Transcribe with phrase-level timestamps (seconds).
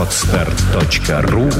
[0.00, 1.50] Отстар.ру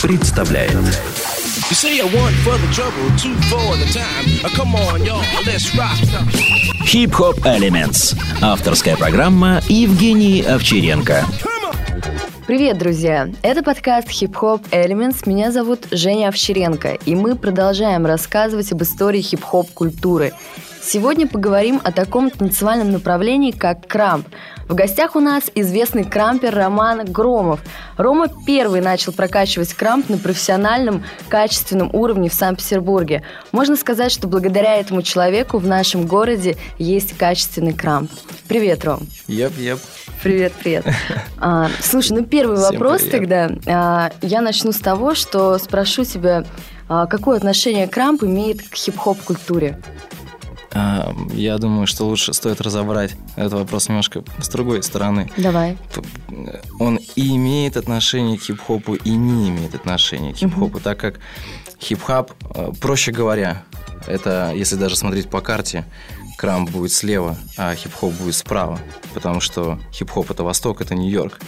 [0.00, 4.50] представляет You say I want for the trouble, two for the time.
[4.56, 5.98] Come on, y'all, let's rock.
[6.86, 8.16] Хип-хоп Elements.
[8.40, 11.26] Авторская программа Евгений Овчаренко.
[12.46, 13.28] Привет, друзья!
[13.42, 15.18] Это подкаст Hip Hop Elements.
[15.26, 20.32] Меня зовут Женя Овчаренко, и мы продолжаем рассказывать об истории хип-хоп культуры.
[20.82, 24.26] Сегодня поговорим о таком танцевальном направлении, как крамп.
[24.70, 27.58] В гостях у нас известный крампер Роман Громов.
[27.96, 33.24] Рома первый начал прокачивать крамп на профессиональном, качественном уровне в Санкт-Петербурге.
[33.50, 38.12] Можно сказать, что благодаря этому человеку в нашем городе есть качественный крамп.
[38.46, 39.08] Привет, Ром.
[39.26, 39.80] Еп, еп.
[40.22, 40.86] Привет, привет.
[41.40, 43.10] А, слушай, ну первый Всем вопрос привет.
[43.10, 43.50] тогда.
[43.66, 46.44] А, я начну с того, что спрошу тебя,
[46.88, 49.80] а, какое отношение крамп имеет к хип-хоп культуре?
[50.72, 55.30] А, я думаю, что лучше стоит разобрать этот вопрос немножко с другой стороны.
[55.36, 55.76] Давай.
[56.78, 61.18] Он и имеет отношение к хип-хопу, и не имеет отношения к хип-хопу, так как
[61.80, 63.64] хип-хоп, э, проще говоря,
[64.06, 65.84] это, если даже смотреть по карте,
[66.38, 68.78] крамп будет слева, а хип-хоп будет справа,
[69.12, 71.38] потому что хип-хоп это Восток, это Нью-Йорк,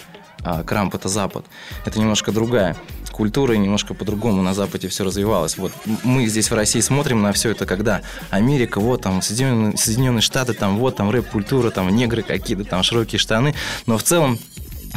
[0.44, 1.44] а крамп это Запад.
[1.84, 2.76] Это немножко другая
[3.10, 5.56] культура, и немножко по-другому на Западе все развивалось.
[5.58, 10.22] Вот мы здесь в России смотрим на все это, когда Америка, вот там Соединенные, Соединенные
[10.22, 13.54] Штаты, там вот там рэп-культура, там негры какие-то, там широкие штаны,
[13.86, 14.38] но в целом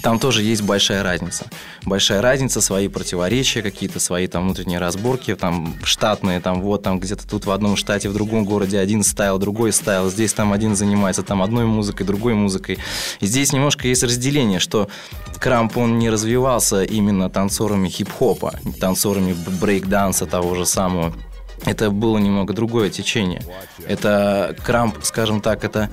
[0.01, 1.45] там тоже есть большая разница.
[1.85, 7.27] Большая разница, свои противоречия, какие-то свои там внутренние разборки, там штатные, там вот там где-то
[7.27, 11.23] тут в одном штате, в другом городе один стайл, другой стайл, здесь там один занимается
[11.23, 12.77] там одной музыкой, другой музыкой.
[13.21, 14.89] И здесь немножко есть разделение, что
[15.39, 21.13] Крамп, он не развивался именно танцорами хип-хопа, танцорами брейк-данса того же самого.
[21.65, 23.43] Это было немного другое течение.
[23.87, 25.89] Это krump, скажем так, это,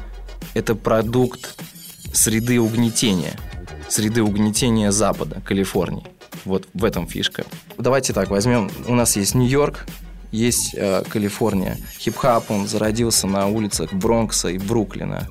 [0.54, 1.54] это продукт
[2.12, 3.34] среды угнетения.
[3.88, 6.06] Среды угнетения Запада, Калифорнии.
[6.44, 7.44] Вот в этом фишка.
[7.78, 8.70] Давайте так возьмем.
[8.86, 9.86] У нас есть Нью-Йорк,
[10.30, 11.76] есть э, Калифорния.
[11.98, 15.28] Хип-хоп, он зародился на улицах Бронкса и Бруклина.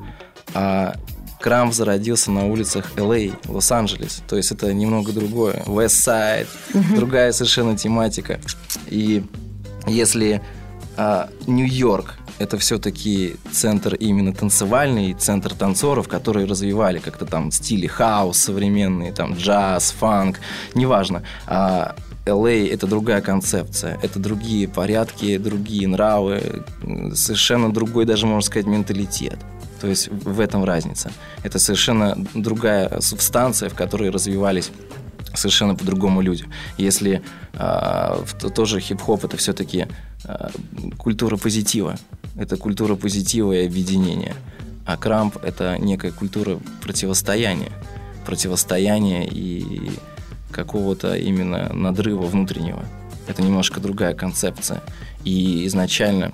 [0.54, 0.96] А
[1.42, 4.22] krump зародился на улицах Л.А., Лос-Анджелес.
[4.28, 5.64] То есть это немного другое.
[5.66, 6.48] West Side,
[6.96, 8.40] другая совершенно тематика.
[8.88, 9.26] И
[9.88, 10.42] если
[10.98, 18.38] а, Нью-Йорк это все-таки центр именно танцевальный, центр танцоров, которые развивали как-то там стили хаос
[18.38, 20.40] современные, там джаз, фанк,
[20.74, 21.24] неважно.
[21.46, 26.64] А LA это другая концепция, это другие порядки, другие нравы,
[27.14, 29.40] совершенно другой даже, можно сказать, менталитет.
[29.80, 31.12] То есть в этом разница.
[31.44, 34.72] Это совершенно другая субстанция, в которой развивались
[35.34, 36.46] совершенно по-другому люди.
[36.78, 37.22] Если
[37.54, 39.88] а, то- тоже хип-хоп это все-таки
[40.98, 41.98] культура позитива,
[42.36, 44.36] это культура позитива и объединения,
[44.86, 47.72] а крамп это некая культура противостояния,
[48.26, 49.92] противостояния и
[50.52, 52.84] какого-то именно надрыва внутреннего.
[53.28, 54.82] Это немножко другая концепция.
[55.24, 56.32] И изначально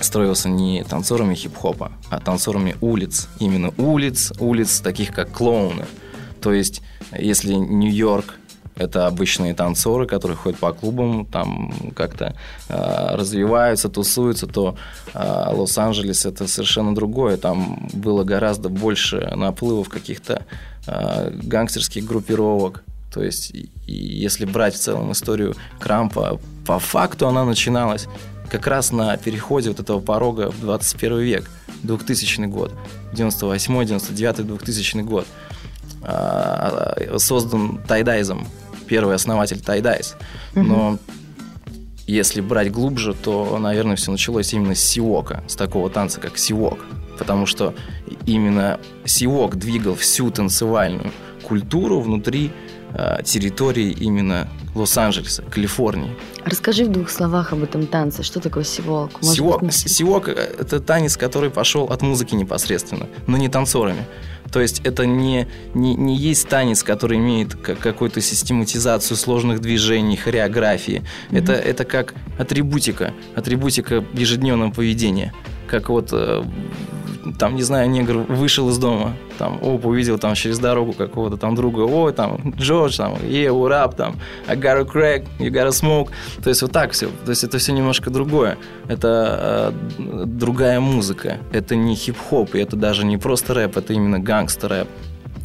[0.00, 3.28] строился не танцорами хип-хопа, а танцорами улиц.
[3.38, 5.84] Именно улиц, улиц таких как клоуны.
[6.40, 6.82] То есть,
[7.16, 8.34] если Нью-Йорк
[8.76, 12.34] это обычные танцоры, которые ходят по клубам, там как-то
[12.68, 14.76] э, развиваются, тусуются, то
[15.12, 17.36] э, Лос-Анджелес это совершенно другое.
[17.36, 20.44] Там было гораздо больше наплывов каких-то
[20.86, 22.82] э, гангстерских группировок.
[23.12, 23.52] То есть,
[23.86, 28.08] если брать в целом историю Крампа, по факту она начиналась
[28.50, 31.50] как раз на переходе вот этого порога в 21 век,
[31.84, 32.72] 2000 год,
[33.12, 35.26] 98, 99, 2000 год.
[36.06, 38.46] А, Создан Тайдайзом,
[38.86, 40.16] первый основатель Тайдайз.
[40.54, 40.98] Но
[42.06, 46.78] если брать глубже, то, наверное, все началось именно с сиока, с такого танца, как сиок.
[47.18, 47.74] Потому что
[48.26, 51.12] именно сиок двигал всю танцевальную
[51.42, 52.50] культуру внутри
[52.92, 56.10] э, территории именно Лос-Анджелеса, Калифорнии.
[56.44, 58.22] Расскажи в двух словах об этом танце.
[58.22, 59.12] Что такое сиволк?
[59.22, 64.04] Может Сиок, быть, с- сиок– это танец, который пошел от музыки непосредственно, но не танцорами.
[64.52, 70.16] То есть это не, не, не есть танец, который имеет ка- какую-то систематизацию сложных движений,
[70.16, 71.02] хореографии.
[71.32, 75.32] Это, это как атрибутика, атрибутика ежедневного поведения.
[75.66, 76.44] Как вот, э,
[77.38, 81.54] там, не знаю, негр вышел из дома, там, оп, увидел там через дорогу какого-то там
[81.54, 84.16] друга, ой, там, Джордж, там, what up, там,
[84.46, 86.10] I got a crack, you got a smoke.
[86.42, 87.08] То есть вот так все.
[87.24, 88.58] То есть это все немножко другое.
[88.88, 91.38] Это э, другая музыка.
[91.52, 94.88] Это не хип-хоп, и это даже не просто рэп, это именно гангстер-рэп.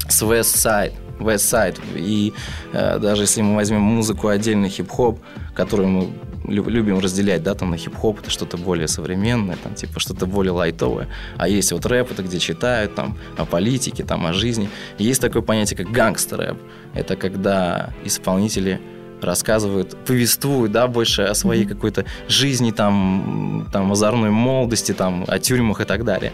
[0.07, 0.93] С West Side.
[1.19, 1.79] West Side.
[1.95, 2.33] И
[2.73, 5.19] э, даже если мы возьмем музыку отдельно хип-хоп,
[5.55, 6.09] которую мы
[6.49, 11.07] любим разделять, да, там на хип-хоп это что-то более современное, там типа что-то более лайтовое,
[11.37, 14.69] а есть вот рэп, это где читают там о политике, там о жизни.
[14.97, 16.57] И есть такое понятие, как гангстер-рэп.
[16.93, 18.79] Это когда исполнители
[19.21, 25.81] рассказывают, повествуют, да, больше о своей какой-то жизни, там, там, озорной молодости, там, о тюрьмах
[25.81, 26.31] и так далее.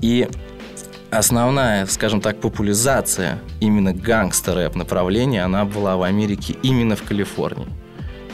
[0.00, 0.28] И
[1.10, 7.66] основная, скажем так, популяризация именно гангстер-рэп направления, она была в Америке именно в Калифорнии.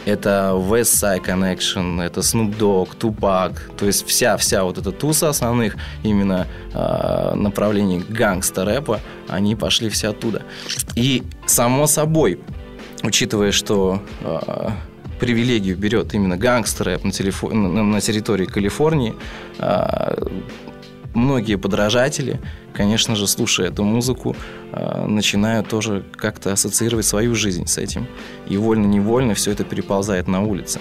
[0.06, 5.76] Это West Side Connection, это Snoop Dogg, Tupac, то есть вся-вся вот эта туса основных
[6.04, 10.42] именно э, направлений гангстер-рэпа, они пошли все оттуда.
[10.94, 12.38] И само собой,
[13.02, 14.70] учитывая, что э,
[15.18, 19.14] привилегию берет именно гангстер-рэп на, телефон, на, на территории Калифорнии,
[19.58, 20.14] э,
[21.16, 22.40] многие подражатели,
[22.72, 24.36] конечно же, слушая эту музыку,
[24.72, 28.06] э, начинают тоже как-то ассоциировать свою жизнь с этим.
[28.48, 30.80] И вольно-невольно все это переползает на улице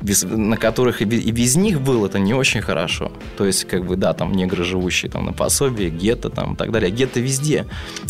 [0.00, 3.12] без, на которых и без, и без них было это не очень хорошо.
[3.36, 6.70] То есть, как бы, да, там негры, живущие там на пособие, гетто там и так
[6.70, 6.90] далее.
[6.90, 7.66] Гетто везде.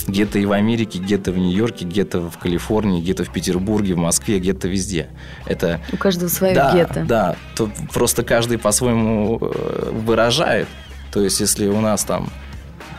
[0.06, 4.38] Гетто и в Америке, гетто в Нью-Йорке, гетто в Калифорнии, гетто в Петербурге, в Москве,
[4.38, 5.08] гетто везде.
[5.46, 5.80] Это...
[5.92, 7.04] У каждого свое да, гетто.
[7.04, 10.68] Да, то просто каждый по-своему э, выражает.
[11.16, 12.28] То есть, если у нас там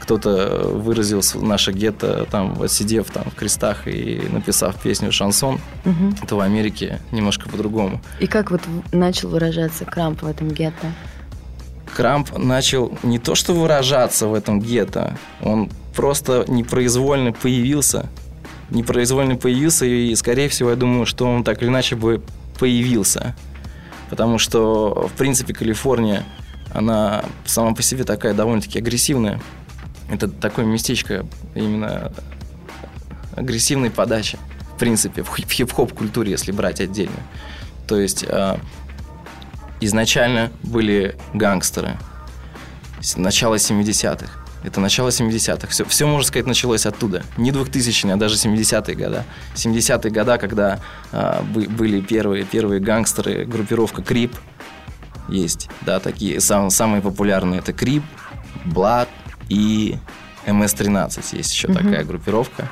[0.01, 6.15] кто-то выразил наше гетто, там, сидев там в крестах и написав песню «Шансон», угу.
[6.27, 8.01] то в Америке немножко по-другому.
[8.19, 8.61] И как вот
[8.91, 10.91] начал выражаться Крамп в этом гетто?
[11.95, 18.09] Крамп начал не то что выражаться в этом гетто, он просто непроизвольно появился.
[18.71, 22.23] Непроизвольно появился, и, скорее всего, я думаю, что он так или иначе бы
[22.57, 23.35] появился.
[24.09, 26.23] Потому что, в принципе, Калифорния,
[26.73, 29.39] она сама по себе такая довольно-таки агрессивная.
[30.09, 31.25] Это такое местечко
[31.55, 32.11] именно
[33.35, 34.37] агрессивной подачи,
[34.75, 37.19] в принципе, в хип-хоп культуре, если брать отдельно.
[37.87, 38.57] То есть э,
[39.79, 41.97] изначально были гангстеры.
[43.15, 44.47] Начало 70-х.
[44.63, 45.67] Это начало 70-х.
[45.67, 47.23] Все, все, можно сказать, началось оттуда.
[47.37, 49.23] Не 2000-е, а даже 70-е годы.
[49.55, 50.79] 70-е годы, когда
[51.11, 54.35] э, были первые, первые гангстеры, группировка Крип.
[55.29, 56.39] Есть, да, такие.
[56.39, 58.03] Сам, самые популярные это Крип,
[58.65, 59.09] Блад,
[59.50, 59.97] и
[60.45, 61.75] МС-13 есть еще угу.
[61.75, 62.69] такая группировка.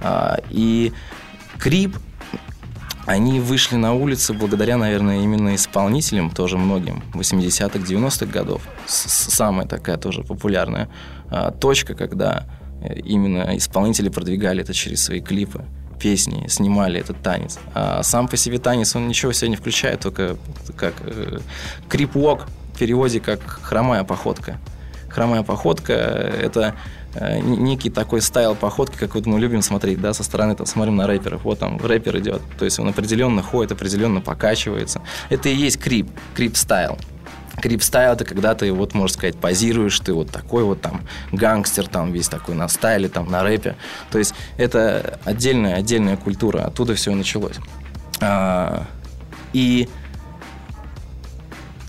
[0.00, 0.92] А, и
[1.58, 1.96] Крип,
[3.06, 8.62] они вышли на улицы благодаря, наверное, именно исполнителям, тоже многим, 80-х, 90-х годов.
[8.86, 10.88] Самая такая тоже популярная
[11.30, 12.46] а, точка, когда
[13.04, 15.64] именно исполнители продвигали это через свои клипы
[16.02, 17.58] песни, снимали этот танец.
[17.74, 20.36] А сам по себе танец, он ничего не включает, только
[20.76, 21.38] как э,
[21.88, 24.58] Crip Walk в переводе как хромая походка
[25.12, 26.74] хромая походка– это
[27.14, 30.96] э, некий такой style походки, как вот мы любим смотреть, да, со стороны там смотрим
[30.96, 35.02] на рэперов, вот там рэпер идет, то есть он определенно ходит, определенно покачивается.
[35.28, 36.98] Это и есть Crip, Crip style.
[37.60, 41.02] Crip style это когда ты, вот, можно сказать, позируешь, ты вот такой вот там
[41.32, 43.76] гангстер, там весь такой на style'е, там на рэпе.
[44.10, 47.56] То есть это отдельная, отдельная культура, оттуда все началось.
[48.20, 48.86] А,
[49.52, 49.88] и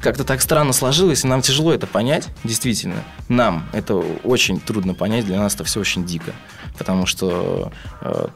[0.01, 3.03] как-то так странно сложилось, и нам тяжело это понять, действительно.
[3.29, 6.33] Нам это очень трудно понять, для нас это все очень дико.
[6.77, 7.71] Потому что
[8.01, 8.27] э,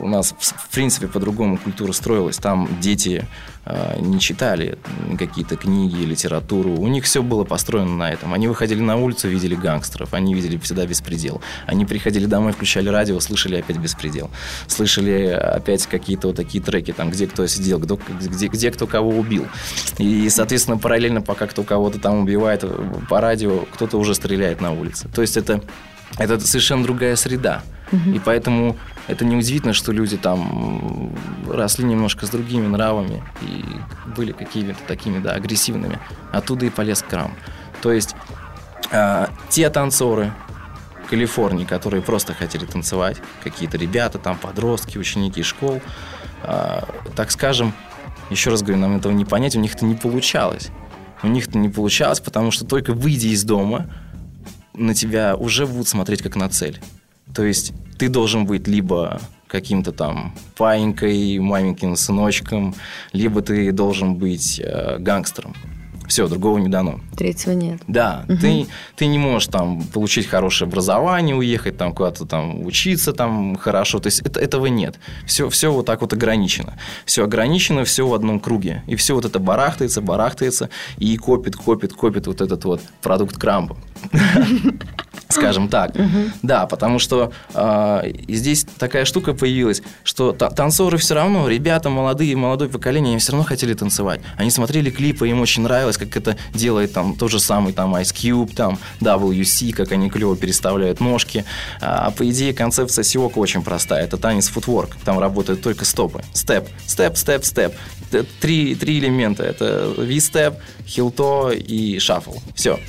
[0.00, 2.36] у нас, в принципе, по-другому культура строилась.
[2.36, 3.26] Там дети
[3.64, 4.78] э, не читали
[5.18, 6.72] какие-то книги, литературу.
[6.72, 8.34] У них все было построено на этом.
[8.34, 11.40] Они выходили на улицу, видели гангстеров, они видели всегда беспредел.
[11.66, 14.30] Они приходили домой, включали радио, слышали опять беспредел.
[14.66, 19.10] Слышали опять какие-то вот такие треки, там, где кто сидел, где, где, где кто кого
[19.10, 19.46] убил.
[19.98, 22.64] И, соответственно, параллельно, пока кто кого-то там убивает
[23.08, 25.08] по радио, кто-то уже стреляет на улице.
[25.14, 25.62] То есть это,
[26.18, 27.62] это совершенно другая среда.
[27.92, 28.10] Угу.
[28.10, 28.76] И поэтому
[29.08, 31.12] это неудивительно, что люди там
[31.48, 33.64] росли немножко с другими нравами и
[34.16, 35.98] были какими-то такими, да, агрессивными.
[36.32, 37.34] Оттуда и полез крам.
[37.82, 38.14] То есть
[38.92, 40.32] э, те танцоры,
[41.08, 45.82] Калифорнии, которые просто хотели танцевать, какие-то ребята, там подростки, ученики школ,
[46.44, 46.82] э,
[47.16, 47.72] так скажем,
[48.30, 50.70] еще раз говорю, нам этого не понять, у них это не получалось.
[51.22, 53.90] У них это не получалось, потому что только выйдя из дома,
[54.80, 56.80] на тебя уже будут смотреть как на цель.
[57.34, 62.74] То есть ты должен быть либо каким-то там паинькой, маменьким сыночком,
[63.12, 65.54] либо ты должен быть э, гангстером.
[66.10, 66.98] Все, другого не дано.
[67.16, 67.80] Третьего нет.
[67.86, 68.36] Да, угу.
[68.38, 74.00] ты, ты не можешь там получить хорошее образование, уехать там куда-то там учиться там хорошо.
[74.00, 74.98] То есть это, этого нет.
[75.24, 76.76] Все, все вот так вот ограничено.
[77.04, 78.82] Все ограничено, все в одном круге.
[78.88, 83.76] И все вот это барахтается, барахтается и копит, копит, копит вот этот вот продукт крампа.
[85.32, 85.92] скажем так.
[86.42, 92.36] Да, потому что э, здесь такая штука появилась, что та- танцоры все равно, ребята молодые,
[92.36, 94.20] молодое поколение, они все равно хотели танцевать.
[94.36, 98.12] Они смотрели клипы, им очень нравилось, как это делает там тот же самый там Ice
[98.12, 101.44] Cube, там WC, как они клево переставляют ножки.
[101.80, 104.04] А, по идее, концепция сиока очень простая.
[104.04, 104.96] Это танец футворк.
[105.04, 106.22] Там работают только стопы.
[106.32, 107.74] Степ, степ, степ, степ.
[108.40, 109.44] Три, три элемента.
[109.44, 110.54] Это V-степ,
[110.86, 112.34] хилто и шаффл.
[112.54, 112.80] Все.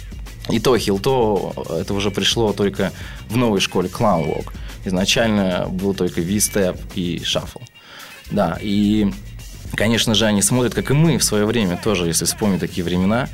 [0.50, 2.92] И то хилто, это уже пришло только
[3.30, 4.52] в новой школе Clown Walk.
[4.86, 7.60] Изначально был только V-степ и шаффл.
[8.32, 9.12] Да, и,
[9.76, 13.30] конечно же, они смотрят, как и мы в свое время тоже, если вспомнить такие времена,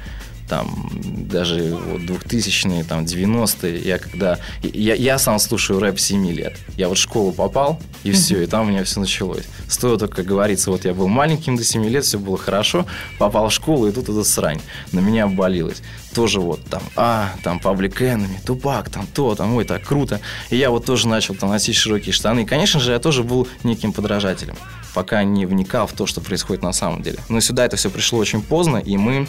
[0.47, 4.39] там даже вот 2000-е, там 90-е, я когда...
[4.61, 6.55] Я, я сам слушаю рэп 7 лет.
[6.77, 9.43] Я вот в школу попал, и все, и там у меня все началось.
[9.67, 12.85] Стоило только, как говорится, вот я был маленьким до 7 лет, все было хорошо,
[13.17, 15.81] попал в школу, и тут эта срань на меня обвалилась.
[16.13, 20.21] Тоже вот там, а, там Public Enemy, Тупак, там то, там, ой, так круто.
[20.49, 22.41] И я вот тоже начал там носить широкие штаны.
[22.41, 24.55] И, конечно же, я тоже был неким подражателем,
[24.97, 27.19] пока не вникал в то, что происходит на самом деле.
[27.29, 29.27] Но сюда это все пришло очень поздно, и мы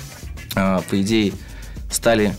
[0.56, 1.34] а, по идее,
[1.90, 2.34] стали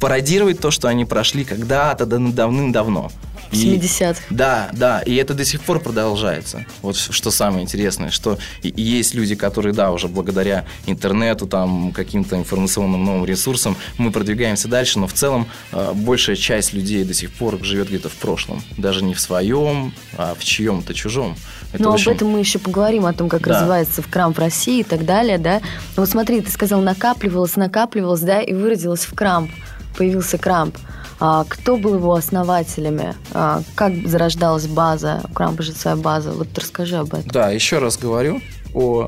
[0.00, 3.12] пародировать то, что они прошли когда-то давным-давно.
[3.52, 4.22] В 70-х.
[4.30, 6.64] Да, да, и это до сих пор продолжается.
[6.80, 13.04] Вот что самое интересное, что есть люди, которые, да, уже благодаря интернету, там, каким-то информационным
[13.04, 17.62] новым ресурсам, мы продвигаемся дальше, но в целом э, большая часть людей до сих пор
[17.62, 18.62] живет где-то в прошлом.
[18.78, 21.36] Даже не в своем, а в чьем-то чужом.
[21.72, 22.10] Это Но очень...
[22.10, 23.54] об этом мы еще поговорим, о том, как да.
[23.54, 25.60] развивается в крам в России и так далее, да.
[25.96, 29.50] Но вот смотри, ты сказал, накапливалось, накапливалось, да, и выродилось в крамп,
[29.96, 30.76] появился крамп.
[31.24, 33.14] А, кто был его основателями?
[33.30, 35.20] А, как зарождалась база?
[35.30, 36.32] У Крампа же своя база.
[36.32, 37.30] Вот расскажи об этом.
[37.30, 38.40] Да, еще раз говорю
[38.74, 39.06] о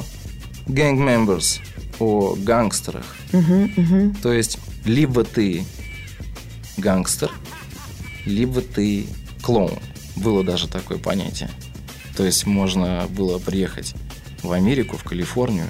[0.68, 1.59] gang members,
[1.99, 3.04] о гангстерах.
[3.33, 4.14] Угу, угу.
[4.23, 5.64] То есть, либо ты
[6.76, 7.33] гангстер,
[8.26, 9.09] либо ты
[9.42, 9.80] клоун.
[10.14, 11.50] Было даже такое понятие.
[12.16, 13.92] То есть можно было приехать
[14.44, 15.66] в Америку, в Калифорнию,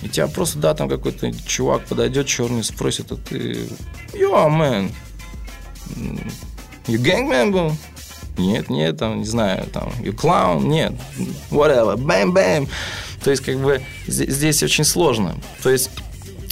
[0.00, 3.68] и тебя просто, да, там какой-то чувак подойдет черный, спросит, а ты...
[4.14, 4.90] Yo, man,
[5.94, 7.72] You gang member?
[8.38, 10.64] Нет, нет, там, не знаю, там, you clown?
[10.66, 10.92] Нет,
[11.50, 12.68] whatever, bam, bam.
[13.24, 15.36] То есть, как бы, здесь очень сложно.
[15.62, 15.90] То есть,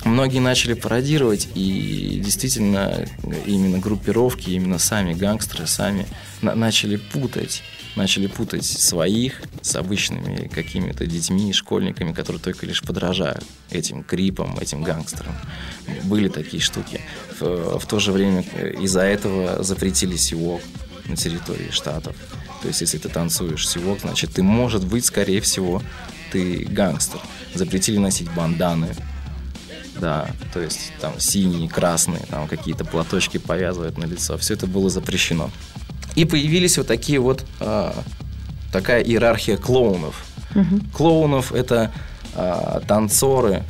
[0.04, 3.06] многие начали пародировать, и действительно
[3.46, 6.06] именно группировки, именно сами гангстеры сами
[6.40, 7.62] на- начали путать
[7.96, 14.82] начали путать своих с обычными какими-то детьми, школьниками, которые только лишь подражают этим крипам, этим
[14.82, 15.34] гангстерам.
[16.04, 17.00] Были такие штуки.
[17.40, 18.42] В, в то же время
[18.80, 20.60] из-за этого запретили сивок
[21.06, 22.16] на территории штатов.
[22.62, 25.82] То есть, если ты танцуешь сивок, значит, ты, может быть, скорее всего,
[26.32, 27.20] ты гангстер.
[27.54, 28.94] Запретили носить банданы,
[30.00, 34.36] да, то есть там синие, красные, там какие-то платочки повязывают на лицо.
[34.38, 35.50] Все это было запрещено.
[36.14, 37.92] И появились вот такие вот, э,
[38.72, 40.24] такая иерархия клоунов.
[40.54, 40.80] Угу.
[40.92, 41.92] Клоунов это
[42.34, 43.64] э, танцоры,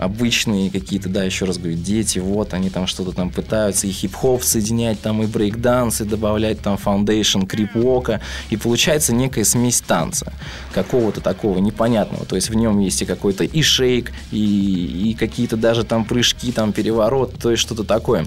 [0.00, 4.42] обычные какие-то, да, еще раз говорю, дети, вот, они там что-то там пытаются и хип-хоп
[4.42, 10.32] соединять, там и брейк-данс, и добавлять там foundation, Crip Walk'а, и получается некая смесь танца,
[10.72, 15.58] какого-то такого непонятного, то есть в нем есть и какой-то и шейк, и, и какие-то
[15.58, 18.26] даже там прыжки, там переворот, то есть что-то такое.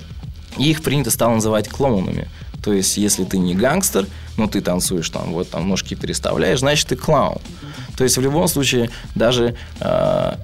[0.59, 2.27] И их принято стало называть клоунами.
[2.63, 6.87] То есть, если ты не гангстер, но ты танцуешь там, вот там ножки переставляешь, значит,
[6.87, 7.39] ты клоун.
[7.97, 10.35] То есть, в любом случае, даже э,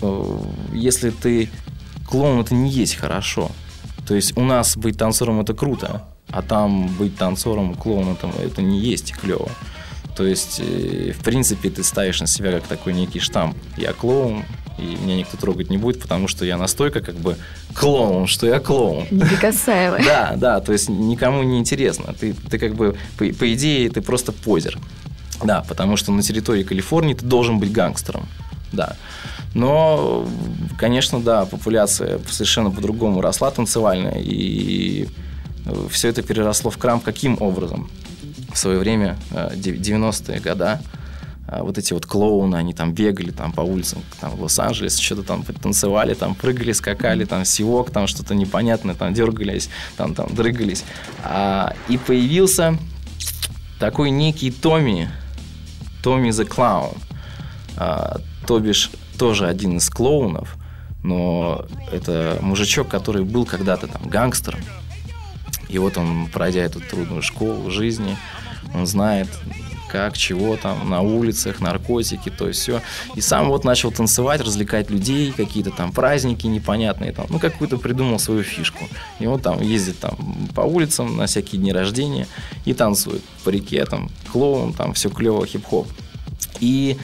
[0.00, 0.38] э,
[0.72, 1.50] если ты
[2.08, 3.50] клоун, это не есть хорошо.
[4.06, 8.78] То есть, у нас быть танцором это круто, а там быть танцором, клоуном, это не
[8.78, 9.50] есть клево.
[10.16, 13.56] То есть, э, в принципе, ты ставишь на себя как такой некий штамп.
[13.76, 14.44] Я клоун,
[14.78, 17.36] и меня никто трогать не будет, потому что я настолько как бы
[17.74, 19.06] клоун, что я клоун.
[19.10, 20.04] Неприкасаемый.
[20.04, 22.14] Да, да, то есть никому не интересно.
[22.18, 24.78] Ты, ты как бы, по, по идее, ты просто позер.
[25.44, 28.26] Да, потому что на территории Калифорнии ты должен быть гангстером.
[28.72, 28.96] Да.
[29.54, 30.28] Но,
[30.78, 35.08] конечно, да, популяция совершенно по-другому росла танцевальная, и
[35.90, 37.90] все это переросло в крам каким образом?
[38.52, 40.78] В свое время, 90-е э, годы,
[41.48, 45.44] вот эти вот клоуны, они там бегали там по улицам там, в Лос-Анджелесе, что-то там
[45.44, 50.84] танцевали, там прыгали, скакали, там сивок, там что-то непонятное, там дергались, там, там дрыгались.
[51.22, 52.76] А, и появился
[53.78, 55.08] такой некий Томми,
[56.02, 56.96] Томми the Clown,
[57.76, 60.56] а, то бишь тоже один из клоунов,
[61.02, 64.60] но это мужичок, который был когда-то там гангстером,
[65.68, 68.16] и вот он, пройдя эту трудную школу жизни,
[68.74, 69.28] он знает
[69.96, 72.82] как, чего там, на улицах, наркотики, то есть все.
[73.14, 78.18] И сам вот начал танцевать, развлекать людей, какие-то там праздники непонятные, там, ну, какую-то придумал
[78.18, 78.84] свою фишку.
[79.20, 80.16] И он там ездит там
[80.54, 82.26] по улицам на всякие дни рождения
[82.66, 85.88] и танцует по реке, там, клоун, там, все клево, хип-хоп.
[86.60, 86.98] И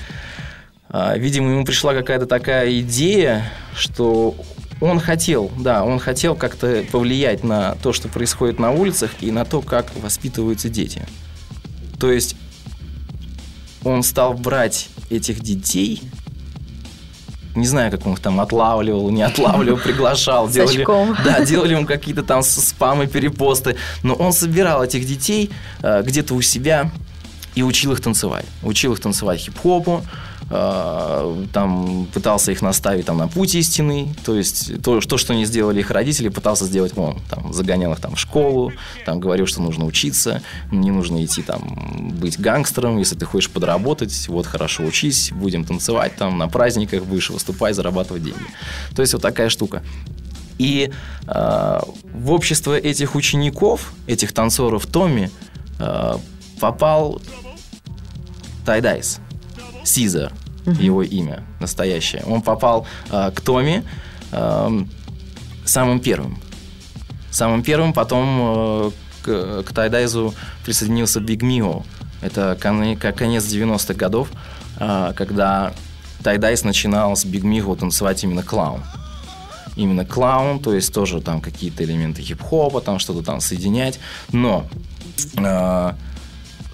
[0.91, 4.35] а, Видимо, ему пришла какая-то такая идея, что
[4.83, 9.47] он хотел, да, он хотел как-то повлиять на то, что происходит на улицах и на
[9.47, 11.07] то, как воспитываются дети.
[11.99, 12.37] То есть
[13.85, 16.03] он стал брать этих детей,
[17.55, 20.87] не знаю, как он их там отлавливал, не отлавливал, приглашал, делали,
[21.25, 25.51] да, делали ему какие-то там спамы, перепосты, но он собирал этих детей
[25.83, 26.91] э, где-то у себя
[27.55, 30.03] и учил их танцевать, учил их танцевать хип-хопу,
[30.53, 35.81] там пытался их наставить там, на путь истины, то есть то, то, что не сделали
[35.81, 38.71] их родители, пытался сделать он, там, загонял их там в школу,
[39.07, 44.29] там, говорил, что нужно учиться, не нужно идти там быть гангстером, если ты хочешь подработать,
[44.29, 48.45] вот хорошо учись, будем танцевать там на праздниках, будешь выступать, зарабатывать деньги.
[48.95, 49.83] То есть вот такая штука.
[50.59, 50.93] И
[51.27, 51.81] э,
[52.13, 55.31] в общество этих учеников, этих танцоров Томми,
[55.79, 56.17] э,
[56.61, 57.23] попал
[58.67, 59.19] Tight Eyez,
[59.83, 60.33] Сизер
[60.67, 60.81] угу.
[60.81, 62.23] его имя настоящее.
[62.27, 63.83] Он попал э, к Томи
[64.33, 64.85] э,
[65.65, 66.39] самым первым.
[67.31, 68.91] Самым первым потом э,
[69.23, 71.83] к, к Tight Eyez'у присоединился Big Mijo.
[72.21, 74.29] Это кон, конец 90-х годов,
[74.79, 75.73] э, когда
[76.23, 78.83] Tight Eyez начинал с Big Mijo танцевать именно clown.
[79.75, 83.99] Именно клаун, то есть тоже там какие-то элементы хип-хопа, там что-то там соединять.
[84.31, 84.67] Но
[85.37, 85.93] э,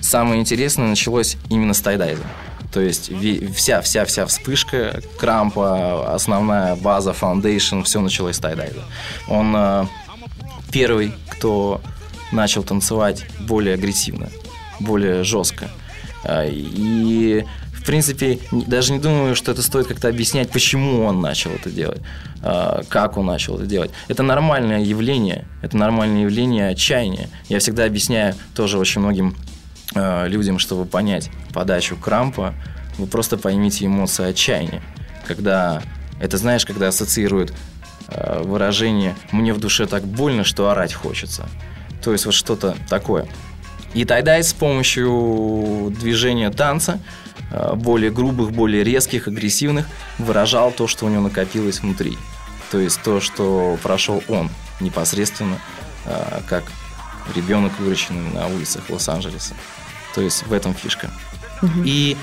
[0.01, 2.25] самое интересное началось именно с Тайдайза.
[2.73, 3.11] То есть
[3.55, 8.83] вся-вся-вся вспышка, крампа, основная база, foundation, все началось с тайдайда.
[9.29, 9.87] Он э,
[10.71, 11.81] первый, кто
[12.31, 14.29] начал танцевать более агрессивно,
[14.81, 15.71] более жестко.
[16.25, 21.51] Э, и в принципе, даже не думаю, что это стоит как-то объяснять, почему он начал
[21.53, 22.03] это делать,
[22.43, 23.91] э, как он начал это делать.
[24.09, 27.31] Это нормальное явление, это нормальное явление отчаяния.
[27.49, 29.35] Я всегда объясняю тоже очень многим
[29.95, 32.55] Э, людям, чтобы понять подачу крампа,
[32.99, 34.83] вы просто поймите эмоции отчаяния.
[35.27, 35.83] Когда
[36.21, 37.55] это, знаешь, когда ассоциируют
[38.09, 41.49] э, выражение «мне в душе так больно, что орать хочется».
[42.03, 43.27] То есть вот что-то такое.
[43.95, 47.01] И Тайдай с помощью движения танца,
[47.51, 49.87] э, более грубых, более резких, агрессивных,
[50.19, 52.19] выражал то, что у него накопилось внутри.
[52.71, 55.57] То есть то, что прошел он непосредственно,
[56.49, 56.65] как
[57.35, 59.55] ребенок, выращенный на улицах Лос-Анджелеса.
[60.15, 61.11] То есть в этом фишка.
[61.63, 61.83] Угу.
[61.85, 62.17] И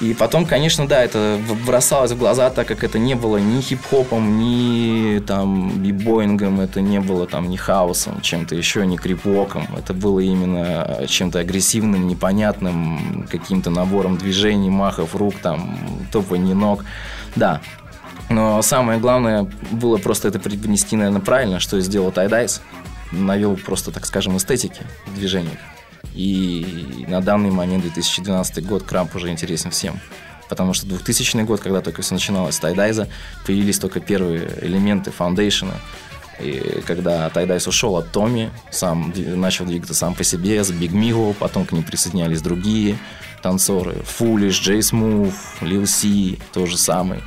[0.00, 4.38] и потом, конечно, да, это бросалось в глаза, так как это не было ни хип-хопом,
[4.38, 9.66] ни там бибоингом, это не было там ни хаосом, чем-то еще, ни крипвоком.
[9.76, 15.76] Это было именно чем-то агрессивным, непонятным, каким-то набором движений, махов рук, там,
[16.12, 16.84] топаний ног.
[17.34, 17.60] Да.
[18.30, 22.62] Но самое главное было просто это преподнести, наверное, правильно, что сделал Tight Eyez.
[23.12, 25.58] Навел просто, так скажем, эстетики в движениях.
[26.14, 30.00] И на данный момент, 2012 год, krump уже интересен всем.
[30.48, 33.08] Потому что 2000 год, когда только все начиналось Tight Eyez'а,
[33.46, 35.74] появились только первые элементы foundation'а.
[36.40, 40.92] И когда Tight Eyez ушел от Томи, сам начал двигаться сам по себе, с Big
[40.92, 42.96] Mijo, потом к ним присоединялись другие
[43.42, 43.96] танцоры.
[44.04, 47.22] Foolish, J Smooth, Lil C, то же самое.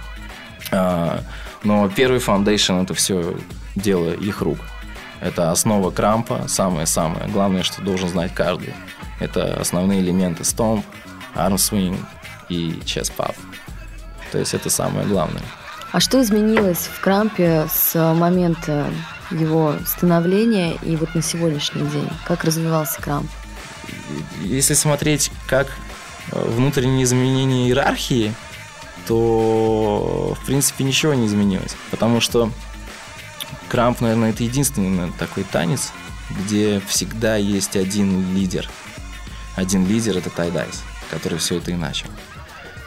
[0.71, 1.23] А,
[1.63, 3.35] но первый foundation это все
[3.75, 4.59] дело их рук.
[5.21, 7.29] Это основа крампа, самое-самое.
[7.29, 8.73] Главное, что должен знать каждый.
[9.19, 10.83] Это основные элементы stomp,
[11.35, 11.97] swing
[12.49, 13.35] и pop.
[14.31, 15.43] То есть это самое главное.
[15.91, 18.87] А что изменилось в крампе с момента
[19.29, 22.09] его становления и вот на сегодняшний день?
[22.25, 23.29] Как развивался крамп?
[24.41, 25.67] Если смотреть как
[26.31, 28.33] э, внутренние изменения иерархии,
[29.07, 31.75] то в принципе ничего не изменилось.
[31.91, 32.51] Потому что
[33.71, 35.93] Крамп, наверное, это единственный такой танец,
[36.29, 38.69] где всегда есть один лидер.
[39.55, 42.07] Один лидер– это Тайдайс, который все это и начал.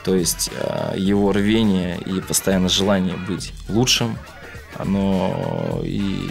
[0.04, 4.18] То есть э, его рвение и постоянное желание быть лучшим,
[4.76, 6.30] оно и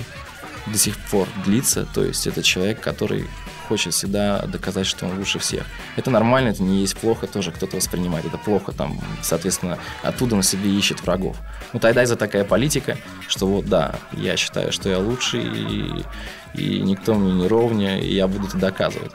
[0.67, 1.87] до сих пор длится.
[1.91, 3.27] То есть это человек, который
[3.73, 5.63] хочет всегда доказать, что он лучше всех.
[5.95, 10.43] Это нормально, это не есть плохо, тоже кто-то воспринимает это плохо, там, соответственно, оттуда на
[10.43, 11.37] себе ищет врагов.
[11.73, 16.03] Ну, тогда из-за такая политика, что вот, да, я считаю, что я лучший, и,
[16.53, 19.11] и никто мне не ровня, и я буду это доказывать.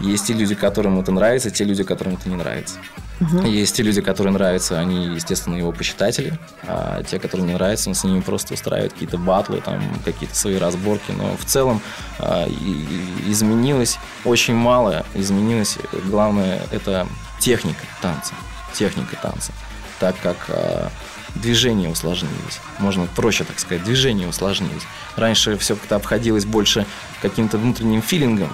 [0.00, 2.78] Есть те люди, которым это нравится, те люди, которым это не нравится.
[3.20, 3.46] Угу.
[3.46, 7.94] Есть те люди, которые нравятся, они, естественно, его почитатели, а те, которые не нравятся, он
[7.94, 11.12] с ними просто устраивает какие-то батлы, там, какие-то свои разборки.
[11.12, 11.80] Но в целом
[12.18, 15.06] а, и, изменилось очень мало.
[15.14, 17.06] Изменилось, главное, это
[17.38, 18.34] техника танца.
[18.72, 19.52] Техника танца.
[20.00, 20.90] Так как а,
[21.34, 22.60] движения усложнились.
[22.78, 24.82] Можно проще так сказать, движения усложнились.
[25.16, 26.86] Раньше все как-то обходилось больше
[27.22, 28.50] каким-то внутренним филингом,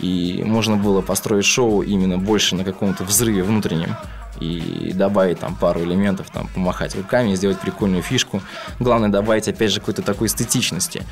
[0.00, 3.96] и можно было построить шоу именно больше на каком-то взрыве внутреннем
[4.40, 8.42] и добавить там пару элементов, там, помахать руками сделать прикольную фишку.
[8.80, 11.06] Главное добавить, опять же, какой-то такой эстетичности.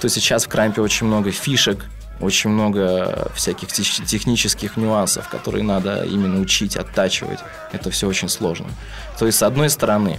[0.00, 1.84] То сейчас в Крампе очень много фишек,
[2.20, 7.40] очень много всяких технических нюансов, которые надо именно учить, оттачивать.
[7.72, 8.68] Это все очень сложно.
[9.18, 10.18] То есть, с одной стороны,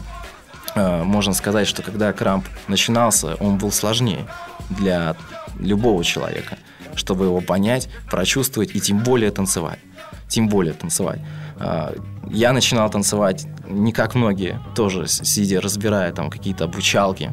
[0.76, 4.26] можно сказать, что когда Крамп начинался, он был сложнее
[4.70, 5.16] для
[5.60, 6.58] любого человека–
[6.96, 9.80] чтобы его понять, прочувствовать и тем более танцевать.
[10.28, 11.20] Тем более танцевать.
[11.58, 11.94] А,
[12.30, 17.32] я начинал танцевать не как многие, тоже сидя, разбирая там какие-то обучалки,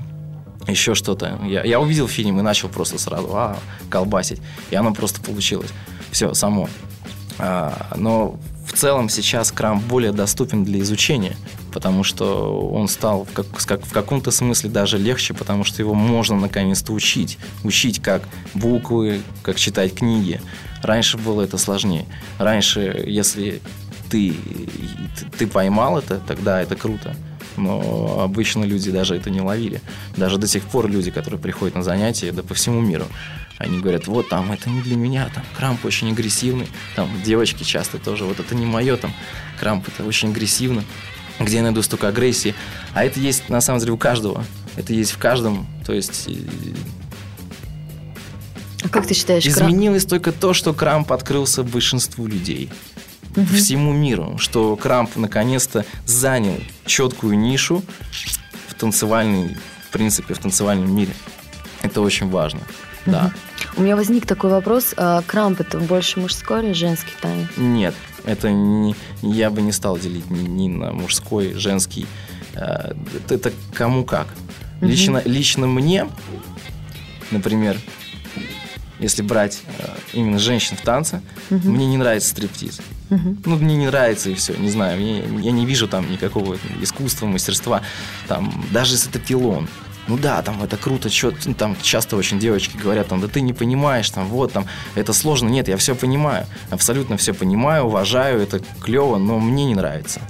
[0.67, 1.39] еще что-то.
[1.45, 3.57] Я, я увидел фильм и начал просто сразу а,
[3.89, 4.41] колбасить.
[4.71, 5.71] И оно просто получилось.
[6.11, 6.69] Все, само.
[7.39, 11.37] А, но в целом сейчас крам более доступен для изучения,
[11.73, 16.37] потому что он стал в, как, в каком-то смысле даже легче, потому что его можно
[16.37, 17.39] наконец-то учить.
[17.65, 18.23] Учить как
[18.55, 20.41] буквы, как читать книги.
[20.83, 22.07] Раньше было это сложнее.
[22.39, 23.61] Раньше, если
[24.11, 24.35] ты,
[25.39, 27.15] ты поймал это, тогда это круто.
[27.57, 29.81] Но обычно люди даже это не ловили.
[30.17, 33.07] Даже до сих пор люди, которые приходят на занятия, да по всему миру,
[33.61, 37.99] они говорят, вот там это не для меня, там крамп очень агрессивный, там девочки часто
[37.99, 39.13] тоже, вот это не мое, там
[39.59, 40.83] крамп это очень агрессивно,
[41.39, 42.55] где я найду столько агрессии.
[42.95, 44.47] А это есть на самом деле у каждого,
[44.77, 46.31] это есть в каждом, то есть...
[48.83, 50.25] А как ты считаешь, Изменилось крамп?
[50.25, 52.71] только то, что крамп открылся большинству людей.
[53.37, 53.45] Угу.
[53.45, 57.85] Всему миру, что крамп наконец-то занял четкую нишу
[58.69, 61.13] в танцевальной, в принципе, в танцевальном мире.
[61.83, 62.61] Это очень важно.
[63.05, 63.33] Да.
[63.81, 64.93] У меня возник такой вопрос.
[64.99, 67.49] А крамп это больше мужской или женский танец?
[67.57, 67.95] Нет,
[68.27, 72.07] это не, я бы не стал делить ни, ни на мужской, женский.
[72.55, 74.27] А, это, это кому как.
[74.83, 76.07] Лично, лично мне,
[77.31, 77.79] например,
[78.99, 82.83] если брать э, именно женщин в танце, uh мне не нравится стриптиз.
[83.09, 86.59] uh Ну, мне не нравится и все, не знаю, мне, я не вижу там никакого
[86.83, 87.81] искусства, мастерства.
[88.29, 89.71] Там, даже если это пилон,
[90.11, 93.41] ну да, там это круто, чё, ну, там часто очень девочки говорят, там, да ты
[93.41, 95.49] не понимаешь, там, вот, там, это сложно.
[95.49, 100.21] Нет, я все понимаю, абсолютно все понимаю, уважаю, это клево, но мне не нравится.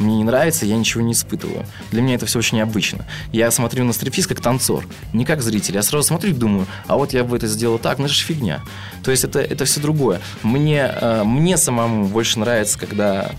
[0.00, 1.64] Мне не нравится, я ничего не испытываю.
[1.92, 3.06] Для меня это все очень необычно.
[3.32, 5.74] Я смотрю на стриптиз как танцор, не как зритель.
[5.74, 8.24] Я сразу смотрю и думаю, а вот я бы это сделал так, ну это же
[8.24, 8.60] фигня.
[9.04, 10.20] То есть это, это все другое.
[10.42, 13.30] Мне, э, мне самому больше нравится, когда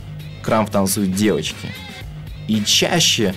[0.44, 1.74] крамп танцуют девочки.
[2.48, 3.36] И чаще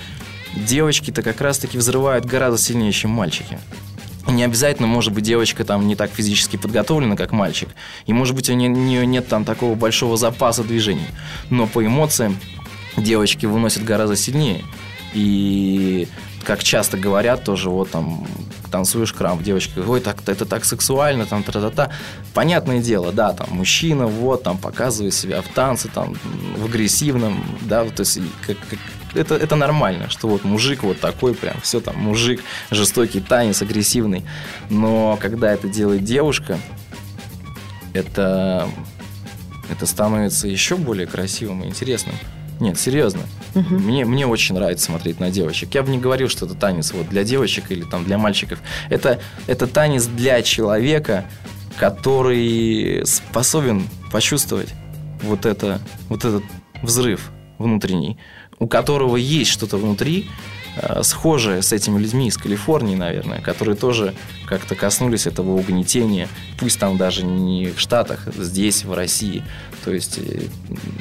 [0.54, 3.58] девочки-то как раз-таки взрывают гораздо сильнее, чем мальчики.
[4.28, 7.68] Не обязательно, может быть, девочка там не так физически подготовлена, как мальчик.
[8.06, 11.06] И, может быть, у нее нет там такого большого запаса движений.
[11.50, 12.38] Но по эмоциям
[12.96, 14.64] девочки выносят гораздо сильнее.
[15.12, 16.08] И
[16.44, 18.26] как часто говорят тоже, вот там
[18.70, 21.90] танцуешь крамп, девочка, ой, так это так сексуально, там тра-та-та.
[22.32, 26.16] Понятное дело, да, там мужчина, вот, там показывает себя в танце, там
[26.56, 28.78] в агрессивном, да, то есть как, как,
[29.14, 34.24] это, это нормально, что вот мужик вот такой прям, все там, мужик, жестокий танец, агрессивный.
[34.70, 36.58] Но когда это делает девушка,
[37.94, 38.68] это,
[39.70, 42.14] это становится еще более красивым и интересным.
[42.60, 43.22] Нет, серьезно.
[43.54, 43.74] Угу.
[43.74, 45.74] Мне, мне очень нравится смотреть на девочек.
[45.74, 48.60] Я бы не говорил, что это танец вот для девочек или там для мальчиков.
[48.88, 51.24] Это, это танец для человека,
[51.76, 54.68] который способен почувствовать
[55.22, 56.44] вот, это, вот этот
[56.82, 58.18] взрыв внутренний
[58.62, 60.30] у которого есть что-то внутри,
[60.76, 64.14] э, схожее с этими людьми из Калифорнии, наверное, которые тоже
[64.46, 66.28] как-то коснулись этого угнетения,
[66.60, 69.42] пусть там даже не в Штатах, здесь, в России.
[69.84, 70.42] То есть, э,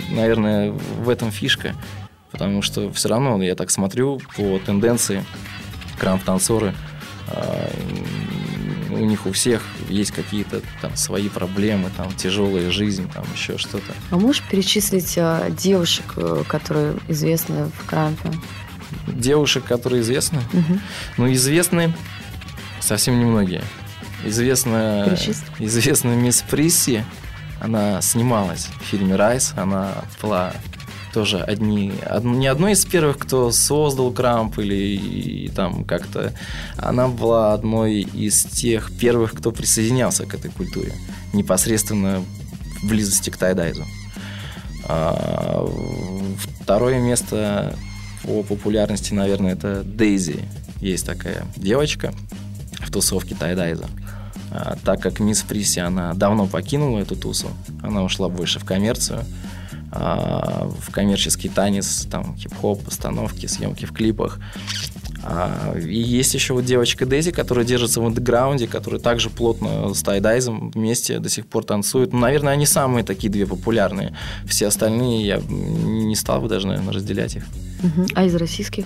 [0.09, 1.75] наверное, в этом фишка.
[2.31, 5.23] Потому что все равно, я так смотрю по тенденции,
[5.99, 6.73] крамп-танцоры,
[8.93, 13.93] у них у всех есть какие-то там свои проблемы, там тяжелая жизнь, там еще что-то.
[14.09, 18.31] А можешь перечислить а, девушек, э, которые известны в Крампе?
[19.07, 20.39] Девушек, которые известны?
[20.53, 20.79] Угу.
[21.17, 21.93] Ну, известны
[22.79, 23.63] совсем немногие.
[24.25, 25.17] Известная,
[25.59, 27.03] известная мисс Присси,
[27.59, 30.53] она снималась в фильме «Райс», она была
[31.13, 36.33] тоже одни, од, не одной из первых, кто создал Крамп или и, там как-то.
[36.77, 40.93] Она была одной из тех первых, кто присоединялся к этой культуре.
[41.33, 42.23] Непосредственно
[42.81, 43.85] в близости к тайдайзу.
[44.87, 45.65] А,
[46.61, 47.75] второе место
[48.23, 50.43] по популярности, наверное, это Дейзи.
[50.79, 52.13] Есть такая девочка
[52.79, 53.85] в тусовке тайдайза.
[54.51, 57.47] А, так как мисс Фриси, она давно покинула эту тусу,
[57.81, 59.23] она ушла больше в коммерцию,
[59.91, 64.39] а, в коммерческий танец, там, хип-хоп, постановки, съемки в клипах.
[65.23, 70.01] А, и есть еще вот девочка Дейзи, которая держится в андеграунде, которая также плотно с
[70.01, 72.13] тайдайзом вместе до сих пор танцует.
[72.13, 74.15] Ну, наверное, они самые такие две популярные.
[74.45, 77.45] Все остальные я не стал бы даже, наверное, разделять их.
[78.15, 78.85] А из российских?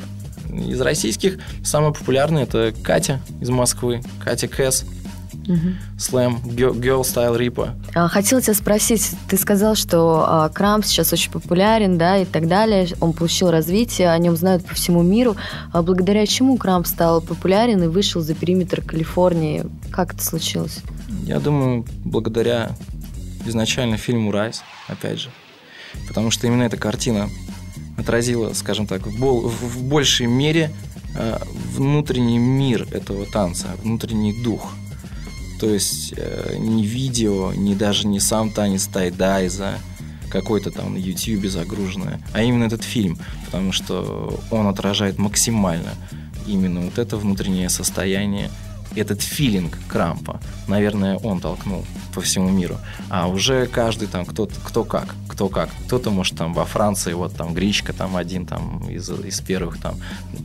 [0.51, 4.85] Из российских самая популярная это Катя из Москвы, Катя Кэс.
[5.97, 7.75] Слэм, Girl Style Рипа.
[7.93, 12.87] Хотела тебя спросить, ты сказал, что а, Крамп сейчас очень популярен, да, и так далее,
[12.99, 15.35] он получил развитие, о нем знают по всему миру.
[15.71, 19.65] А благодаря чему Крамп стал популярен и вышел за периметр Калифорнии?
[19.91, 20.79] Как это случилось?
[21.23, 22.71] Я думаю, благодаря
[23.45, 25.29] изначально фильму «Райс», опять же.
[26.07, 27.29] Потому что именно эта картина
[27.97, 30.71] отразила, скажем так, в, бол- в большей мере
[31.15, 31.37] э,
[31.73, 34.73] внутренний мир этого танца, внутренний дух–
[35.65, 39.79] то есть э, ни видео, ни даже не сам танец тайдайза,
[40.29, 45.95] какой-то там на YouTube загруженное, а именно этот фильм, потому что он отражает максимально
[46.45, 48.51] именно вот это внутреннее состояние
[48.95, 52.77] этот филинг Крампа, наверное, он толкнул по всему миру.
[53.09, 55.69] А уже каждый там, кто, кто как, кто как.
[55.85, 59.95] Кто-то, может, там во Франции, вот там Гречка там один там из, из первых, там,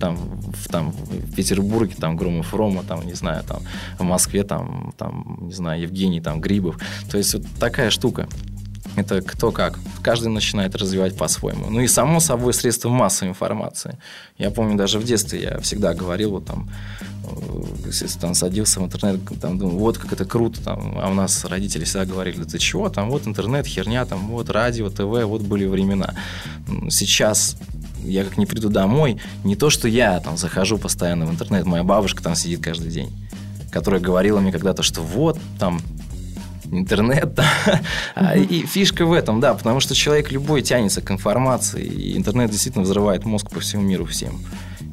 [0.01, 3.63] там, в, там в Петербурге, там Громов Рома, там, не знаю, там
[3.99, 6.79] в Москве, там, там, не знаю, Евгений, там Грибов.
[7.11, 8.29] То есть вот такая штука.
[8.97, 9.79] Это кто как.
[10.03, 11.71] Каждый начинает развивать по-своему.
[11.71, 13.99] Ну и само собой средства массовой информации.
[14.39, 16.69] Я помню, даже в детстве я всегда говорил, вот там,
[17.25, 21.15] э, если там садился в интернет, там думал, вот как это круто, там, а у
[21.15, 25.25] нас родители всегда говорили, да ты чего, там вот интернет, херня, там вот радио, ТВ,
[25.25, 26.15] вот были времена.
[26.89, 27.57] Сейчас
[28.03, 31.85] я как не приду домой, не то, что я там захожу постоянно в интернет, моя
[31.85, 33.13] бабушка там сидит каждый день,
[33.71, 35.81] которая говорила мне когда-то, что вот там
[36.71, 37.31] интернет.
[37.41, 37.45] Да?
[38.17, 38.45] Uh-huh.
[38.45, 42.85] И фишка в этом, да, потому что человек любой тянется к информации, и интернет действительно
[42.85, 44.41] взрывает мозг по всему миру всем.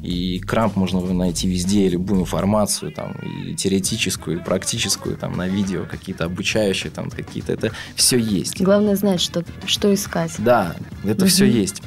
[0.02, 5.84] И крамп можно найти везде, любую информацию, там, и теоретическую, и практическую, там, на видео,
[5.84, 8.60] какие-то обучающие, там, какие-то, это все есть.
[8.60, 10.32] Главное знать, что, что искать.
[10.38, 11.30] Да, это угу.
[11.30, 11.82] все есть.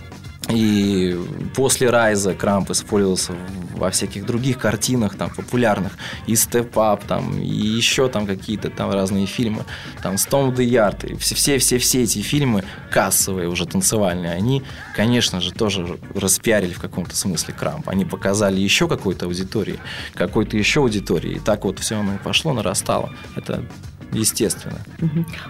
[0.49, 1.17] И
[1.55, 3.33] после Райза Крамп использовался
[3.75, 5.93] во всяких других картинах, там, популярных,
[6.27, 9.65] и Step Up, там, и еще там какие-то там разные фильмы,
[10.03, 14.63] там, Stone the Yard, и все-все-все эти фильмы кассовые, уже танцевальные, они,
[14.95, 17.89] конечно же, тоже распиарили в каком-то смысле Крамп.
[17.89, 19.79] Они показали еще какой-то аудитории,
[20.13, 23.11] какой-то еще аудитории, и так вот все оно и пошло, нарастало.
[23.35, 23.65] Это
[24.11, 24.79] естественно.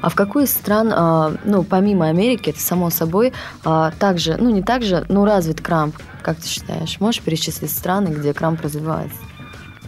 [0.02, 4.50] А в какую из стран, а, ну, помимо Америки, это само собой, а, также, ну,
[4.50, 7.00] не так же, но развит крамп, как ты считаешь?
[7.00, 9.18] Можешь перечислить страны, где крамп развивается?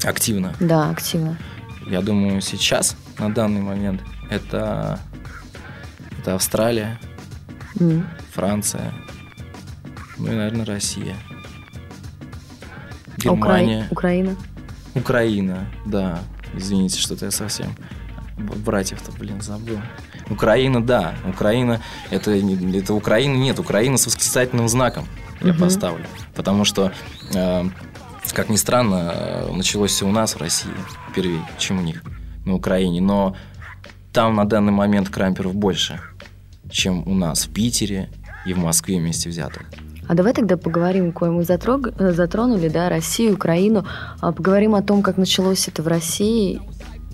[0.04, 0.54] Активно?
[0.60, 1.38] Да, активно.
[1.86, 5.00] Я думаю, сейчас, на данный момент, это,
[6.20, 7.00] это Австралия,
[7.76, 8.04] mm.
[8.34, 8.94] Франция,
[10.18, 11.16] ну и, наверное, Россия.
[13.18, 13.88] Германия.
[13.90, 14.36] Украина.
[14.96, 16.20] Украина, да.
[16.56, 17.76] Извините, что-то я совсем
[18.38, 19.80] братьев-то, блин, забыл.
[20.30, 21.16] Украина, да.
[21.28, 25.06] Украина, это, это Украина, нет, Украина с восклицательным знаком
[25.42, 25.60] я угу.
[25.60, 26.06] поставлю.
[26.34, 26.92] Потому что,
[27.34, 27.64] э,
[28.34, 30.72] как ни странно, э, началось все у нас в России
[31.12, 32.04] впервые, чем у них,
[32.46, 33.02] на Украине.
[33.02, 33.36] Но
[34.12, 36.00] там на данный момент крамперов больше,
[36.70, 38.10] чем у нас в Питере
[38.46, 39.64] и в Москве вместе взятых.
[40.08, 41.94] А давай тогда поговорим, кое мы затрог...
[41.98, 43.86] затронули, да, Россию, Украину,
[44.20, 46.62] а поговорим о том, как началось это в России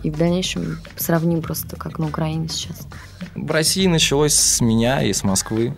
[0.04, 2.88] и в дальнейшем сравним просто, как на Украине сейчас.
[3.36, 5.76] В России началось с меня и с Москвы.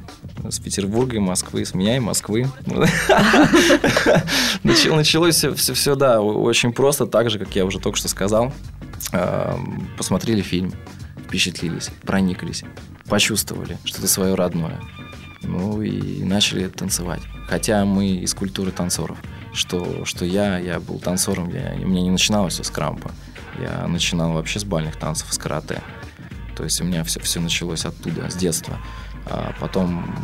[0.49, 2.47] С Петербурга и Москвы, с меня и Москвы.
[4.63, 8.51] Началось все, все, да, очень просто, так же, как я уже только что сказал.
[9.12, 10.73] Эм, посмотрели фильм,
[11.27, 12.63] впечатлились, прониклись,
[13.07, 14.79] почувствовали что-то свое родное.
[15.43, 17.21] Ну и начали танцевать.
[17.47, 19.17] Хотя мы из культуры танцоров.
[19.53, 23.12] Что, что я, я был танцором, я, у меня не начиналось все с крампа.
[23.59, 25.81] Я начинал вообще с бальных танцев, с карате.
[26.55, 28.77] То есть у меня все, все началось оттуда, с детства.
[29.25, 30.15] А потом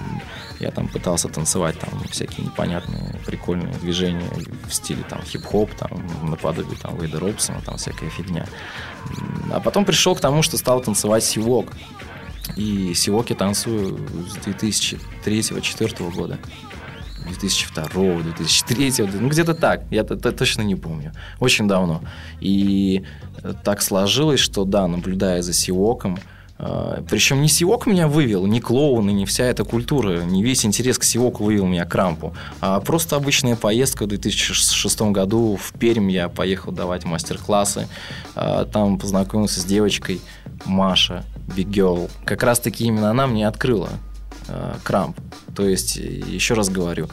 [0.60, 4.30] я там пытался танцевать там всякие непонятные прикольные движения
[4.68, 5.92] в стиле там хип-хоп, там
[6.24, 8.48] наподобие там Вейда Робсона, там всякая фигня.
[9.52, 11.74] А потом пришел к тому, что стал танцевать сивок.
[12.56, 16.40] И сиоки танцую с 2003-2004 года.
[17.28, 21.12] 2002, 2003, ну где-то так, я точно не помню.
[21.40, 22.02] Очень давно.
[22.40, 23.04] И
[23.64, 26.18] так сложилось, что да, наблюдая за Сиоком,
[26.60, 30.98] а, причем не Сиок меня вывел, не клоуны, не вся эта культура, не весь интерес
[30.98, 36.10] к Сиоку вывел меня к Рампу, а просто обычная поездка в 2006 году в Пермь
[36.10, 37.88] я поехал давать мастер-классы,
[38.36, 40.20] а, там познакомился с девочкой
[40.66, 42.10] Маша, Girl.
[42.26, 43.90] Как раз-таки именно она мне открыла
[44.48, 45.18] а, Крамп.
[45.58, 47.10] То есть, еще раз говорю,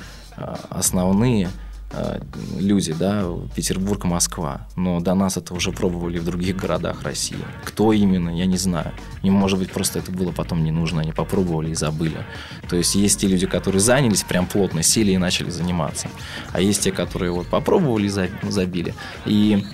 [0.70, 1.50] основные
[1.96, 2.18] Э,
[2.58, 4.66] люди, да, Петербург, Москва.
[4.76, 7.38] Но до нас это уже пробовали в других городах России.
[7.64, 8.92] Кто именно, я не знаю.
[9.22, 12.24] И, может быть, просто это было потом не нужно, они попробовали и забыли.
[12.68, 16.08] То есть есть те люди, которые занялись прям плотно, сели и начали заниматься.
[16.52, 18.94] А есть те, которые вот попробовали и забили.
[19.24, 19.64] И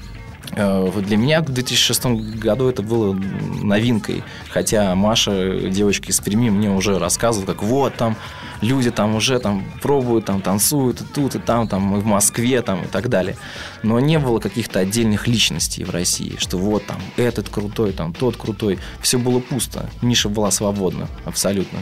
[0.53, 2.07] для меня в 2006
[2.41, 4.25] году это было новинкой.
[4.51, 8.17] Хотя Маша, девочка из Перми, мне уже рассказывала, как вот там
[8.61, 12.63] люди там уже там пробуют, там танцуют и тут, и там, там, и в Москве,
[12.63, 13.37] там, и так далее.
[13.83, 18.37] Но не было каких-то отдельных личностей в России, что вот там этот крутой, там тот
[18.37, 18.79] крутой.
[19.01, 19.89] Все было пусто.
[20.03, 21.81] Ниша была свободна абсолютно.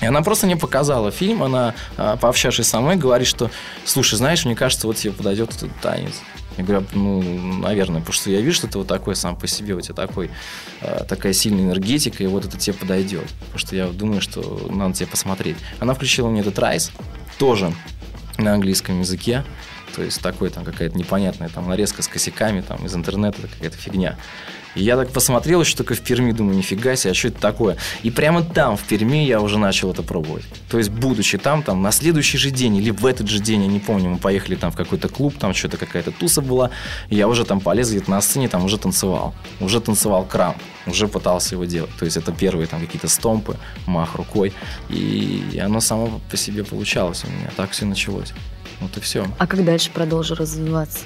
[0.00, 3.50] И она просто мне показала фильм, она, а, пообщавшись со мной, говорит, что,
[3.86, 6.20] слушай, знаешь, мне кажется, вот тебе подойдет этот танец.
[6.56, 7.22] Я говорю, ну,
[7.60, 10.30] наверное, потому что я вижу, что ты вот такой сам по себе, у тебя такой,
[10.80, 13.28] э, такая сильная энергетика, и вот это тебе подойдет.
[13.40, 15.56] Потому что я думаю, что надо тебе посмотреть.
[15.80, 16.92] Она включила мне этот райс,
[17.38, 17.72] тоже
[18.38, 19.44] на английском языке.
[19.94, 24.16] То есть такой там какая-то непонятная там нарезка с косяками там из интернета, какая-то фигня.
[24.76, 27.78] И я так посмотрел еще только в Перми, думаю, нифига себе, а что это такое?
[28.02, 30.44] И прямо там, в Перми, я уже начал это пробовать.
[30.70, 33.68] То есть, будучи там, там, на следующий же день или в этот же день, я
[33.68, 36.70] не помню, мы поехали там в какой-то клуб, там что-то какая-то туса была,
[37.08, 39.34] я уже там полез где-то на сцене, там уже танцевал.
[39.60, 41.90] Уже танцевал крам, уже пытался его делать.
[41.98, 44.52] То есть, это первые там какие-то стомпы, мах рукой,
[44.90, 47.50] и оно само по себе получалось у меня.
[47.56, 48.34] Так все началось.
[48.80, 49.26] Вот и все.
[49.38, 51.00] А как дальше продолжу развиваться?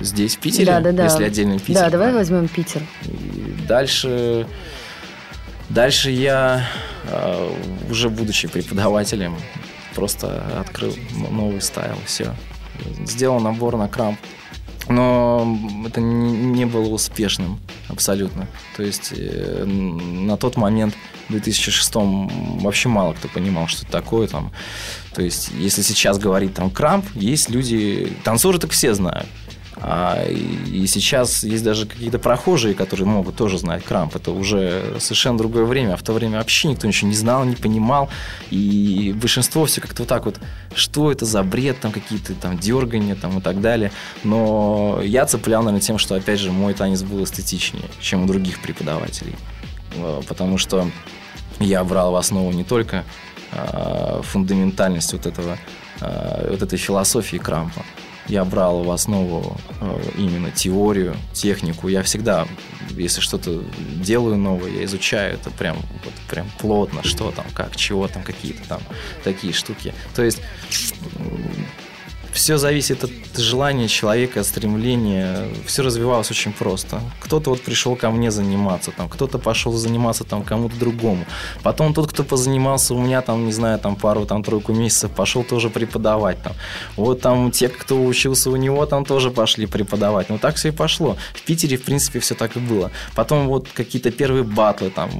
[0.00, 0.66] Здесь, в Питере?
[0.66, 1.04] Да, да, да.
[1.04, 1.82] Если отдельно Питер.
[1.82, 2.82] Да, давай возьмем Питер.
[3.04, 4.46] И дальше,
[5.68, 6.66] дальше я,
[7.10, 7.56] а,
[7.90, 9.36] уже будучи преподавателем,
[9.94, 10.94] просто открыл
[11.30, 12.34] новый стайл, все.
[13.04, 14.18] Сделал набор на крамп.
[14.88, 18.46] Но это не было успешным абсолютно.
[18.76, 20.94] То есть э, на тот момент,
[21.28, 24.28] в 2006 вообще мало кто понимал, что это такое.
[24.28, 24.50] Там.
[25.14, 28.16] То есть если сейчас говорить там крамп, есть люди...
[28.24, 29.28] Танцоры так все знают.
[29.80, 34.16] А, и сейчас есть даже какие-то прохожие, которые могут тоже знать крамп.
[34.16, 35.94] Это уже совершенно другое время.
[35.94, 38.08] А в то время вообще никто ничего не знал, не понимал.
[38.50, 40.40] И большинство все как-то вот так вот,
[40.74, 43.92] что это за бред, там какие-то там дергания там, и так далее.
[44.24, 48.60] Но я цеплял, наверное, тем, что, опять же, мой танец был эстетичнее, чем у других
[48.60, 49.36] преподавателей.
[49.96, 50.90] Э, потому что
[51.60, 53.04] я брал в основу не только
[53.52, 55.58] э, фундаментальность вот этого
[56.00, 57.84] э, вот этой философии крампа,
[58.28, 61.88] я брал в основу э, именно теорию, технику.
[61.88, 62.46] Я всегда,
[62.90, 63.62] если что-то
[64.02, 68.66] делаю новое, я изучаю это прям, вот, прям плотно, что там, как, чего там, какие-то
[68.68, 68.80] там
[69.24, 69.94] такие штуки.
[70.14, 70.40] То есть
[72.38, 75.48] все зависит от желания человека, стремления.
[75.66, 77.00] Все развивалось очень просто.
[77.18, 81.24] Кто-то вот пришел ко мне заниматься, там, кто-то пошел заниматься там кому-то другому.
[81.64, 85.42] Потом тот, кто позанимался у меня там, не знаю, там пару, там тройку месяцев, пошел
[85.42, 86.52] тоже преподавать там.
[86.96, 90.30] Вот там те, кто учился у него, там тоже пошли преподавать.
[90.30, 91.16] Ну так все и пошло.
[91.34, 92.92] В Питере, в принципе, все так и было.
[93.16, 95.10] Потом вот какие-то первые батлы там,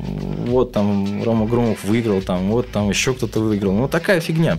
[0.47, 3.73] вот там Рома Громов выиграл, там, вот там еще кто-то выиграл.
[3.73, 4.57] Ну такая фигня.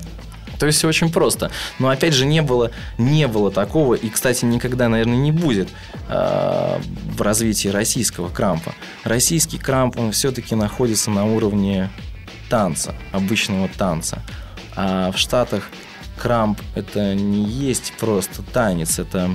[0.60, 1.50] То есть все очень просто.
[1.80, 5.70] Но опять же не было, не было такого, и, кстати, никогда, наверное, не будет
[6.10, 6.80] э,
[7.16, 8.76] в развитии российского крампа.
[9.06, 11.90] Российский крамп, он все-таки находится на уровне
[12.50, 14.22] танца, обычного танца.
[14.76, 15.70] А в Штатах
[16.18, 19.34] крамп это не есть просто танец, это,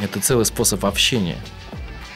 [0.00, 1.38] это целый способ общения.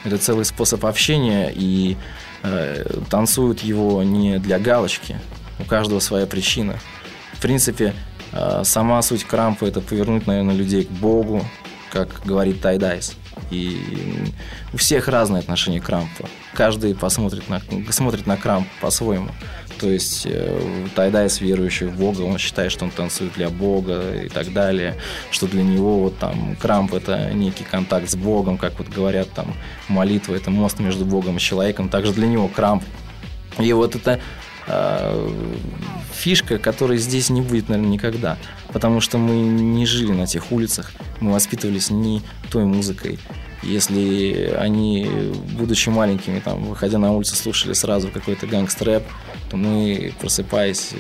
[0.03, 1.97] Это целый способ общения, и
[2.43, 5.21] э, танцуют его не для галочки.
[5.61, 6.81] У каждого своя причина
[7.41, 7.95] в принципе,
[8.33, 11.43] э, сама суть крампа– это повернуть, наверное, людей к Богу,
[11.91, 13.17] как говорит Тайдайс.
[13.51, 13.81] И
[14.75, 16.29] у всех разное отношение к крампу.
[16.53, 19.31] Каждый посмотрит на, смотрит на крамп по-своему.
[19.79, 24.29] То есть э, Тайдайс, верующий в Бога, он считает, что он танцует для Бога и
[24.29, 24.97] так далее,
[25.31, 29.55] что для него вот там крамп– это некий контакт с Богом, как вот говорят там
[29.89, 31.89] молитва– это мост между Богом и человеком.
[31.89, 32.85] Также для него крамп.
[33.59, 34.21] И вот это
[36.15, 38.39] фишка, которой здесь не будет, наверное, никогда.
[38.73, 43.19] Потому что мы не жили на тех улицах, мы воспитывались не той музыкой.
[43.63, 45.07] Если они,
[45.59, 49.05] будучи маленькими, там, выходя на улицу, слушали сразу какой-то гангстрэп,
[49.51, 50.93] то мы, просыпаясь,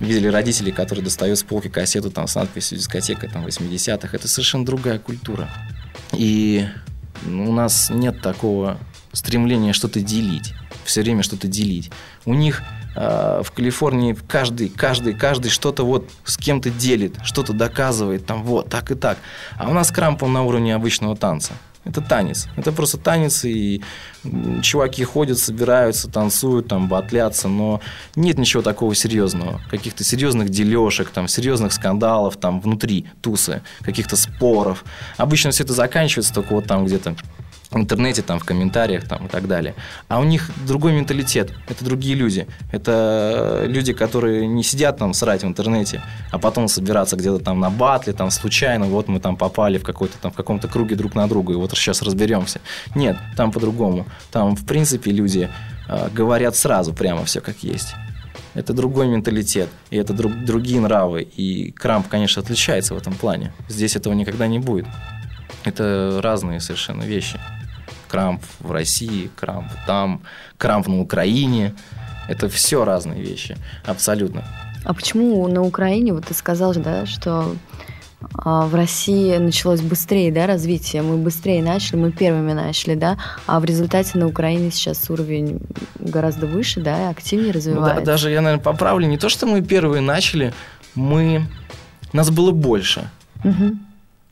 [0.00, 4.16] видели родителей, которые достают с полки кассету там, с надписью «Дискотека» там, 80-х.
[4.16, 5.48] Это совершенно другая культура.
[6.12, 6.66] И
[7.24, 8.78] у нас нет такого
[9.12, 10.54] стремления что-то делить,
[10.90, 11.90] все время что-то делить.
[12.24, 12.62] У них
[12.96, 18.68] э, в Калифорнии каждый, каждый, каждый что-то вот с кем-то делит, что-то доказывает, там вот,
[18.68, 19.18] так и так.
[19.56, 21.54] А у нас крампл на уровне обычного танца.
[21.84, 22.46] Это танец.
[22.56, 23.82] Это просто танец, и
[24.62, 27.80] чуваки ходят, собираются, танцуют, там, батлятся, но
[28.16, 29.62] нет ничего такого серьезного.
[29.70, 34.84] Каких-то серьезных дележек, там, серьезных скандалов там внутри тусы, каких-то споров.
[35.16, 37.16] Обычно все это заканчивается только вот там где-то
[37.76, 39.74] интернете, там, в комментариях там, и так далее.
[40.08, 42.46] А у них другой менталитет, это другие люди.
[42.72, 46.02] Это люди, которые не сидят там срать в интернете,
[46.32, 50.18] а потом собираться где-то там на батле, там случайно, вот мы там попали в какой-то
[50.18, 52.60] там в каком-то круге друг на друга, и вот сейчас разберемся.
[52.94, 54.06] Нет, там по-другому.
[54.32, 55.48] Там, в принципе, люди
[55.88, 57.94] э, говорят сразу прямо все как есть.
[58.54, 61.22] Это другой менталитет, и это друг, другие нравы.
[61.22, 63.52] И Крамп, конечно, отличается в этом плане.
[63.68, 64.86] Здесь этого никогда не будет.
[65.64, 67.38] Это разные совершенно вещи
[68.10, 70.22] крамп в России, крамп там,
[70.58, 71.74] крамп на Украине.
[72.28, 74.44] Это все разные вещи, абсолютно.
[74.84, 77.54] А почему на Украине, вот ты сказал, да, что
[78.34, 83.60] а, в России началось быстрее, да, развитие, мы быстрее начали, мы первыми начали, да, а
[83.60, 85.60] в результате на Украине сейчас уровень
[85.98, 87.94] гораздо выше, да, и активнее развивается.
[87.94, 90.52] Ну, да, даже я, наверное, поправлю, не то, что мы первые начали,
[90.94, 91.46] мы...
[92.12, 93.08] Нас было больше.
[93.44, 93.76] Угу.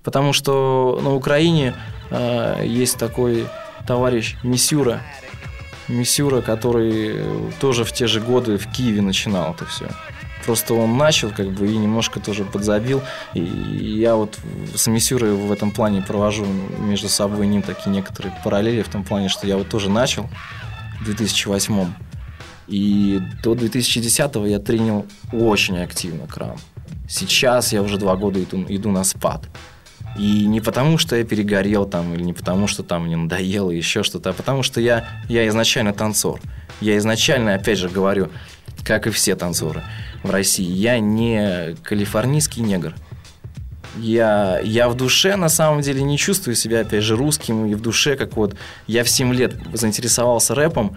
[0.03, 1.75] Потому что на Украине
[2.11, 3.47] э, есть такой
[3.89, 5.01] товарищ Мисюра.
[5.89, 7.25] Мисюра, который
[7.59, 9.89] тоже в те же годы в Киеве начинал это все.
[10.45, 13.01] Просто он начал, как бы, и немножко тоже подзабил.
[13.33, 14.39] И я вот
[14.75, 16.45] с Мисюрой в этом плане провожу
[16.79, 20.29] между собой и ним такие некоторые параллели, в том плане, что я вот тоже начал
[21.01, 21.87] в 2008
[22.67, 26.59] и до 2010 я тренил очень активно крам.
[27.09, 29.49] Сейчас я уже два года иду, иду на спад.
[30.19, 34.03] И не потому, что я перегорел там, или не потому, что там мне надоело, еще
[34.03, 36.41] что-то, а потому что я, я изначально танцор.
[36.81, 38.29] Я изначально, опять же говорю,
[38.85, 39.83] как и все танцоры
[40.23, 42.95] в России, я не калифорнийский негр.
[43.97, 47.81] Я, я в душе, на самом деле, не чувствую себя, опять же, русским, и в
[47.81, 48.57] душе, как вот
[48.87, 50.97] я в 7 лет заинтересовался рэпом,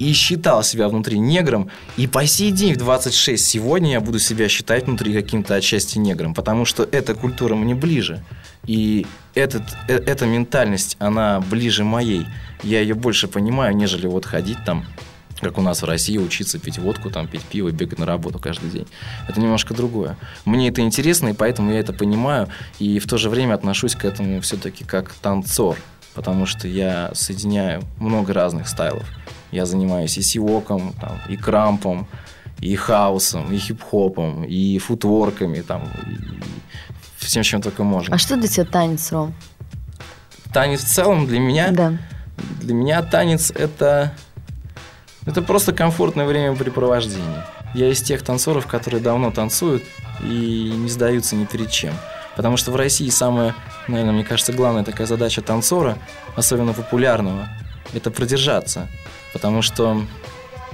[0.00, 4.48] и считал себя внутри негром, и по сей день в 26 сегодня я буду себя
[4.48, 8.24] считать внутри каким-то отчасти негром, потому что эта культура мне ближе.
[8.66, 12.26] И этот, э, эта ментальность, она ближе моей.
[12.62, 14.84] Я ее больше понимаю, нежели вот ходить там
[15.40, 18.68] как у нас в России, учиться пить водку, там, пить пиво, бегать на работу каждый
[18.68, 18.86] день.
[19.26, 20.18] Это немножко другое.
[20.44, 22.48] Мне это интересно, и поэтому я это понимаю,
[22.78, 25.78] и в то же время отношусь к этому все-таки как танцор,
[26.12, 29.06] потому что я соединяю много разных стайлов.
[29.50, 32.06] Я занимаюсь и сиоком, там, и крампом,
[32.60, 36.40] и хаосом, и хип-хопом, и футворками, там, и
[37.18, 38.14] всем, чем только можно.
[38.14, 39.34] А что для тебя танец, Ром?
[40.52, 41.70] Танец в целом для меня?
[41.70, 41.98] Да.
[42.60, 44.14] Для меня танец это,
[45.26, 47.44] это просто комфортное времяпрепровождение.
[47.74, 49.84] Я из тех танцоров, которые давно танцуют
[50.22, 51.94] и не сдаются ни перед чем.
[52.36, 53.54] Потому что в России самая,
[53.86, 55.98] наверное, мне кажется, главная такая задача танцора,
[56.36, 57.48] особенно популярного,
[57.92, 58.88] это продержаться.
[59.32, 60.04] Потому что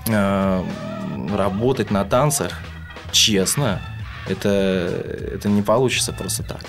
[0.09, 0.65] э,
[1.35, 2.53] работать на танцах
[3.13, 3.81] честно,
[4.29, 4.49] это,
[5.35, 6.61] это не получится просто так.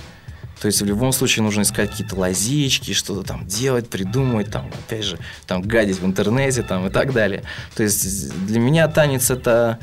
[0.59, 5.05] То есть в любом случае нужно искать какие-то лазички, что-то там делать, придумывать, там, опять
[5.05, 7.43] же, там, гадить в интернете там, и так далее.
[7.75, 9.77] То есть для меня танец это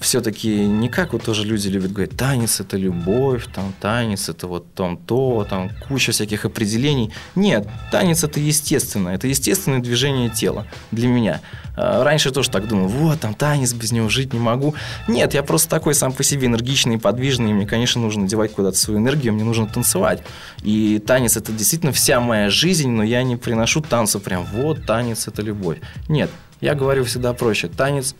[0.00, 4.72] все-таки не как вот тоже люди любят говорить, танец это любовь, там танец это вот
[4.74, 7.12] там то, там куча всяких определений.
[7.34, 11.40] Нет, танец это естественно, это естественное движение тела для меня.
[11.76, 14.74] А, раньше тоже так думал, вот там танец, без него жить не могу.
[15.08, 18.76] Нет, я просто такой сам по себе энергичный подвижный, и мне, конечно, нужно девать куда-то
[18.76, 20.22] свою энергию, мне нужно танцевать.
[20.62, 25.28] И танец это действительно вся моя жизнь, но я не приношу танцу прям, вот танец
[25.28, 25.78] это любовь.
[26.08, 26.30] Нет,
[26.60, 28.14] я говорю всегда проще, танец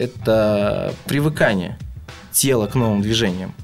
[0.00, 1.78] это привыкание
[2.32, 3.54] тела к новым движениям.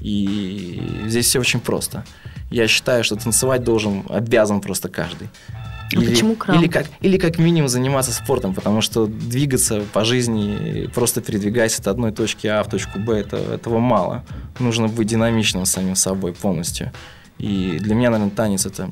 [0.00, 2.04] И здесь все очень просто.
[2.50, 5.30] Я считаю, что танцевать должен, обязан просто каждый.
[5.48, 6.58] А или, почему крам?
[6.58, 11.86] Или как, или как минимум заниматься спортом, потому что двигаться по жизни, просто передвигаясь от
[11.88, 14.24] одной точки А в точку Б, это, этого мало.
[14.58, 16.92] Нужно быть динамичным самим собой полностью.
[17.38, 18.90] И для меня, наверное, танец это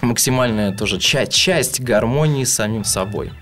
[0.00, 3.32] максимальная тоже часть, часть гармонии с самим собой.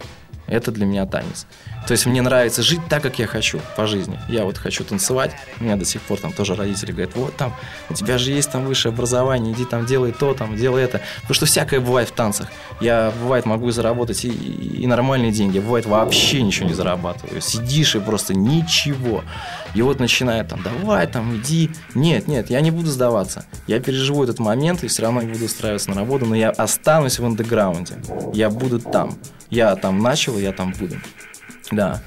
[0.46, 1.46] Это для меня танец.
[1.86, 4.18] То есть мне нравится жить так, как я хочу по жизни.
[4.28, 5.32] Я вот хочу танцевать.
[5.60, 7.54] У меня до сих пор там тоже родители говорят, вот там,
[7.90, 11.00] у тебя же есть там высшее образование, иди там делай то, там, делай это.
[11.22, 12.48] Потому что всякое бывает в танцах.
[12.80, 17.40] Я, бывает, могу заработать и, и нормальные деньги, бывает, вообще ничего не зарабатываю.
[17.40, 19.24] Сидишь и просто ничего.
[19.74, 21.70] И вот начинает там, давай там, иди.
[21.94, 23.44] Нет, нет, я не буду сдаваться.
[23.66, 27.18] Я переживу этот момент и все равно не буду устраиваться на работу, но я останусь
[27.18, 27.94] в андеграунде.
[28.34, 29.16] Я буду там.
[29.50, 30.96] Я там начал, я там буду.
[31.72, 32.00] Да.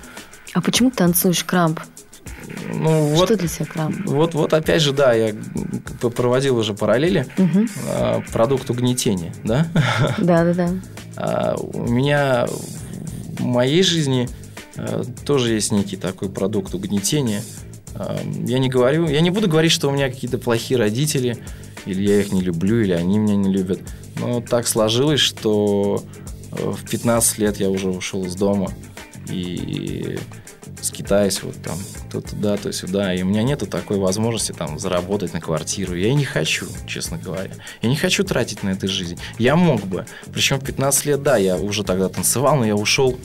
[0.54, 1.82] А почему ты танцуешь крамп?
[2.74, 4.06] Ну, вот, Что для тебя крамп?
[4.06, 5.34] Вот, вот опять же, да, я
[6.16, 7.28] проводил уже параллели.
[7.38, 7.66] Угу.
[7.90, 9.68] А, продукт угнетения, да?
[10.18, 10.70] Да, да, да.
[11.18, 14.30] А, у меня в моей жизни
[14.78, 17.42] а, тоже есть некий такой продукт угнетения.
[17.96, 21.38] А, я не говорю, я не буду говорить, что у меня какие-то плохие родители,
[21.86, 23.80] или я их не люблю, или они меня не любят.
[24.20, 26.04] Но так сложилось, что
[26.52, 28.72] в 15 лет я уже ушел из дома
[29.30, 30.20] и
[30.82, 31.78] скитаюсь вот там
[32.12, 33.14] то туда, то сюда.
[33.14, 35.96] И у меня нету такой возможности там заработать на квартиру.
[35.96, 37.52] Я и не хочу, честно говоря.
[37.82, 39.18] Я не хочу тратить на эту жизнь.
[39.38, 40.06] Я мог бы.
[40.34, 43.18] Причем в 15 лет, да, я уже тогда танцевал, но я ушел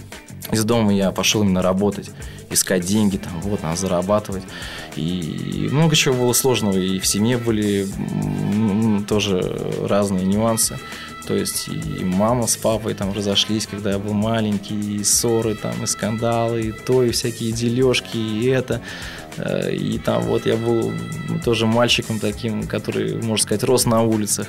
[0.50, 2.10] из дома, я пошел именно работать,
[2.50, 4.42] искать деньги, там, вот, надо зарабатывать.
[4.96, 6.76] И много чего было сложного.
[6.76, 7.86] И в семье были
[9.06, 9.40] тоже
[9.86, 10.78] разные нюансы.
[11.26, 15.82] То есть и мама с папой там разошлись, когда я был маленький, и ссоры там,
[15.82, 18.80] и скандалы, и то, и всякие дележки, и это.
[19.36, 20.92] Э, и там вот я был
[21.44, 24.48] тоже мальчиком таким, который, можно сказать, рос на улицах.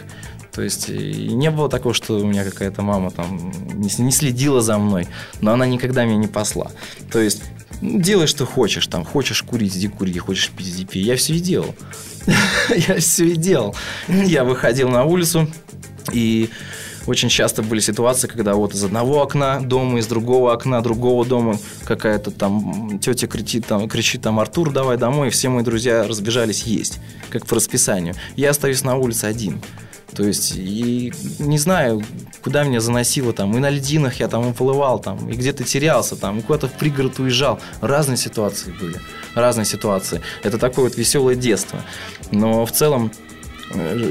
[0.51, 4.78] То есть и не было такого, что у меня какая-то мама там не следила за
[4.78, 5.07] мной,
[5.39, 6.72] но она никогда меня не посла.
[7.11, 7.41] То есть
[7.82, 11.03] ну, делай, что хочешь, там, хочешь курить, иди кури, хочешь пить, иди пей.
[11.03, 11.74] Я все и делал.
[12.69, 13.76] Я все и делал.
[14.07, 15.47] Я выходил на улицу,
[16.11, 16.49] и
[17.07, 21.57] очень часто были ситуации, когда вот из одного окна дома, из другого окна другого дома
[21.85, 26.63] какая-то там тетя кричит там, кричит там Артур, давай домой, и все мои друзья разбежались
[26.63, 26.99] есть,
[27.29, 28.13] как по расписанию.
[28.35, 29.61] Я остаюсь на улице один.
[30.15, 32.03] То есть, и не знаю,
[32.43, 33.55] куда меня заносило там.
[33.55, 37.19] И на льдинах я там уплывал, там, и где-то терялся, там, и куда-то в пригород
[37.19, 37.59] уезжал.
[37.79, 38.99] Разные ситуации были.
[39.35, 40.21] Разные ситуации.
[40.43, 41.81] Это такое вот веселое детство.
[42.31, 43.11] Но в целом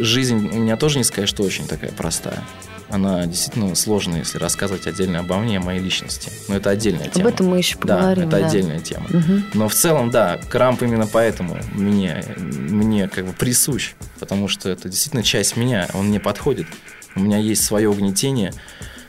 [0.03, 2.43] жизнь у меня тоже не сказать, что очень такая простая.
[2.89, 6.33] Она действительно сложная, если рассказывать отдельно обо мне, о моей личности.
[6.49, 7.29] Но это отдельная тема.
[7.29, 8.29] Об этом мы еще поговорим.
[8.29, 8.49] Да, это да.
[8.49, 9.07] отдельная тема.
[9.07, 9.43] Угу.
[9.55, 13.93] Но в целом, да, крамп именно поэтому мне, мне как бы присущ.
[14.19, 16.67] Потому что это действительно часть меня, он мне подходит.
[17.15, 18.53] У меня есть свое угнетение,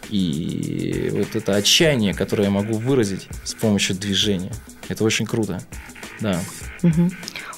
[0.10, 4.52] и вот это отчаяние, которое я могу выразить с помощью движения.
[4.90, 5.62] Это очень круто.
[6.20, 6.40] Да.
[6.84, 7.12] Угу.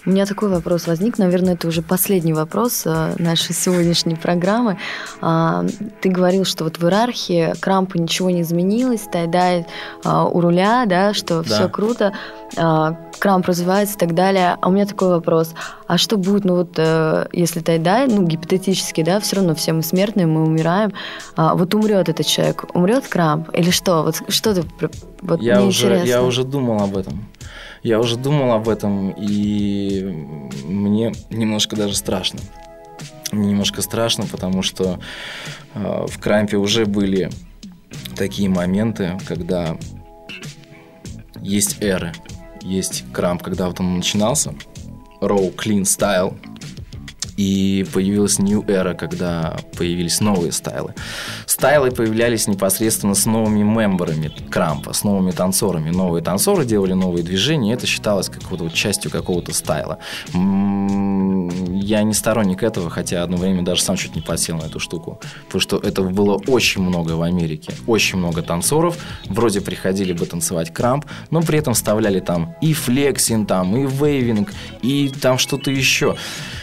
[0.06, 4.78] У меня такой вопрос возник, наверное, это уже последний вопрос э, нашей сегодняшней программы.
[5.22, 5.66] А,
[6.02, 9.66] ты говорил, что вот в иерархии Крампа ничего не изменилось, Тайдай
[10.04, 11.44] а, у руля, да, что Да.
[11.44, 12.12] все круто,
[12.58, 14.58] а, Крамп развивается и так далее.
[14.60, 15.54] А у меня такой вопрос,
[15.88, 19.84] а что будет, ну вот, э, если Тайдай, ну, гипотетически, да, все равно все мы
[19.84, 20.92] смертные, мы умираем,
[21.38, 24.04] а, вот умрет этот человек, умрет Крамп или что?
[24.04, 24.64] Вот что ты,
[25.22, 26.08] вот я, уже, интересно.
[26.10, 27.26] я уже думал об этом.
[27.84, 30.02] Я уже думал об этом, и
[30.66, 32.40] мне немножко даже страшно.
[33.32, 35.00] Мне немножко страшно, потому что
[35.74, 37.30] э, в Крампе уже были
[38.16, 39.78] такие моменты, когда
[41.42, 42.14] есть эры.
[42.62, 44.56] Есть Крамп, когда вот он начинался,
[45.20, 46.38] Raw Clean Style,
[47.36, 50.94] и появилась New Era, когда появились новые стайлы.
[51.54, 55.92] Стайлы появлялись непосредственно с новыми мемберами Крампа, с новыми танцорами.
[55.92, 60.00] Новые танцоры делали новые движения, и это считалось как вот, частью какого-то стайла.
[60.34, 65.20] Я не сторонник этого, хотя одно время даже сам чуть не подсел на эту штуку.
[65.46, 67.72] Потому что этого было очень много в Америке.
[67.86, 68.98] Очень много танцоров.
[69.30, 74.52] Вроде приходили бы танцевать крамп, но при этом вставляли там и flexing, там, и waving,
[74.82, 76.16] и там что-то еще.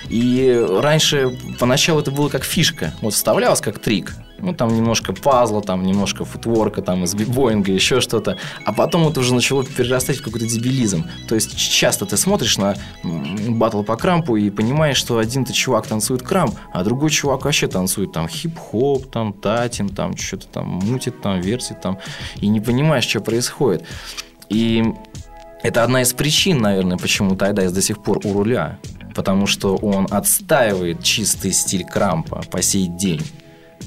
[0.09, 2.93] И раньше поначалу это было как фишка.
[3.03, 4.17] Вот вставлялось как trick.
[4.43, 8.37] Ну, там немножко пазла, там немножко footwork а, там из b-boying а, еще что-то.
[8.65, 11.05] А потом это уже начало перерастать в какой-то дебилизм.
[11.29, 16.23] То есть часто ты смотришь на батл по крампу и понимаешь, что один-то чувак танцует
[16.23, 21.41] крамп, а другой чувак вообще танцует там хип-хоп, там tutting, там что-то там мутит, там
[21.41, 21.99] вертит, там.
[22.37, 23.85] И не понимаешь, что происходит.
[24.49, 24.85] И
[25.63, 28.79] это одна из причин, наверное, почему Тайдайс до сих пор у руля.
[29.15, 33.23] Потому что он отстаивает чистый стиль крампа по сей день.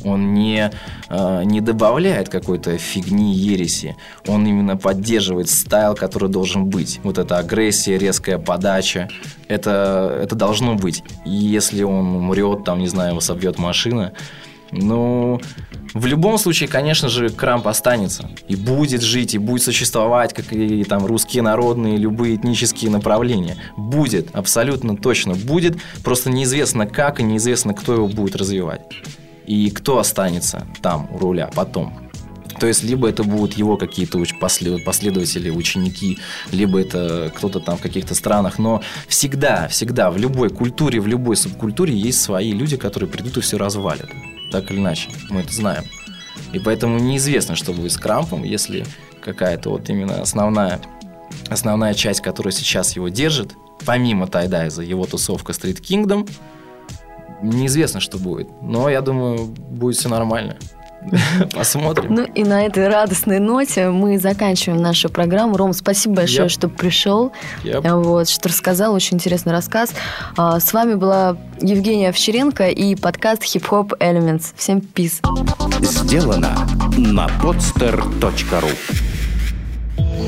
[0.04, 0.72] Он не,
[1.10, 3.96] э, не добавляет какой-то фигни, ереси.
[4.28, 7.00] Он именно поддерживает стайл, который должен быть.
[7.04, 9.10] Вот эта агрессия, резкая подача.
[9.48, 11.04] Это, это должно быть.
[11.26, 14.14] И если он умрет, там, не знаю, его собьет машина,
[14.76, 15.40] Ну,
[15.94, 18.32] в любом случае, конечно же, Крамп останется.
[18.48, 23.58] И будет жить, и будет существовать, как и там русские народные, любые этнические направления.
[23.78, 25.78] Будет, абсолютно точно будет.
[26.04, 28.82] Просто неизвестно как и неизвестно, кто его будет развивать.
[29.46, 31.94] И кто останется там у руля потом.
[32.60, 36.20] То есть, либо это будут его какие-то последователи, ученики,
[36.52, 38.60] либо это кто-то там в каких-то странах.
[38.60, 43.42] Но всегда, всегда в любой культуре, в любой субкультуре есть свои люди, которые придут и
[43.42, 44.10] все развалят
[44.54, 45.10] так или иначе.
[45.30, 45.84] Мы это знаем.
[46.54, 48.86] И поэтому неизвестно, что будет с Крампом, если
[49.22, 50.80] какая-то вот именно основная,
[51.50, 56.30] основная часть, которая сейчас его держит, помимо Тайдайза, его тусовка Street Kingdom,
[57.44, 58.48] неизвестно, что будет.
[58.62, 60.56] Но я думаю, будет все нормально.
[61.54, 62.14] Посмотрим.
[62.14, 65.58] Ну и на этой радостной ноте мы заканчиваем нашу программу.
[65.58, 66.52] Ром, спасибо большое, yep.
[66.52, 67.32] что пришел,
[67.64, 68.02] yep.
[68.02, 68.94] вот, что рассказал.
[68.94, 69.94] Очень интересный рассказ.
[70.38, 74.54] А, с вами была Евгения Овчаренко и подкаст Hip Hop Elements.
[74.56, 75.22] Всем пиз.
[75.82, 76.68] Сделано
[76.98, 78.72] на podster.ru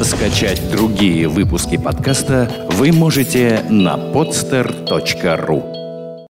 [0.03, 5.84] Скачать другие выпуски подкаста вы можете на podster.ru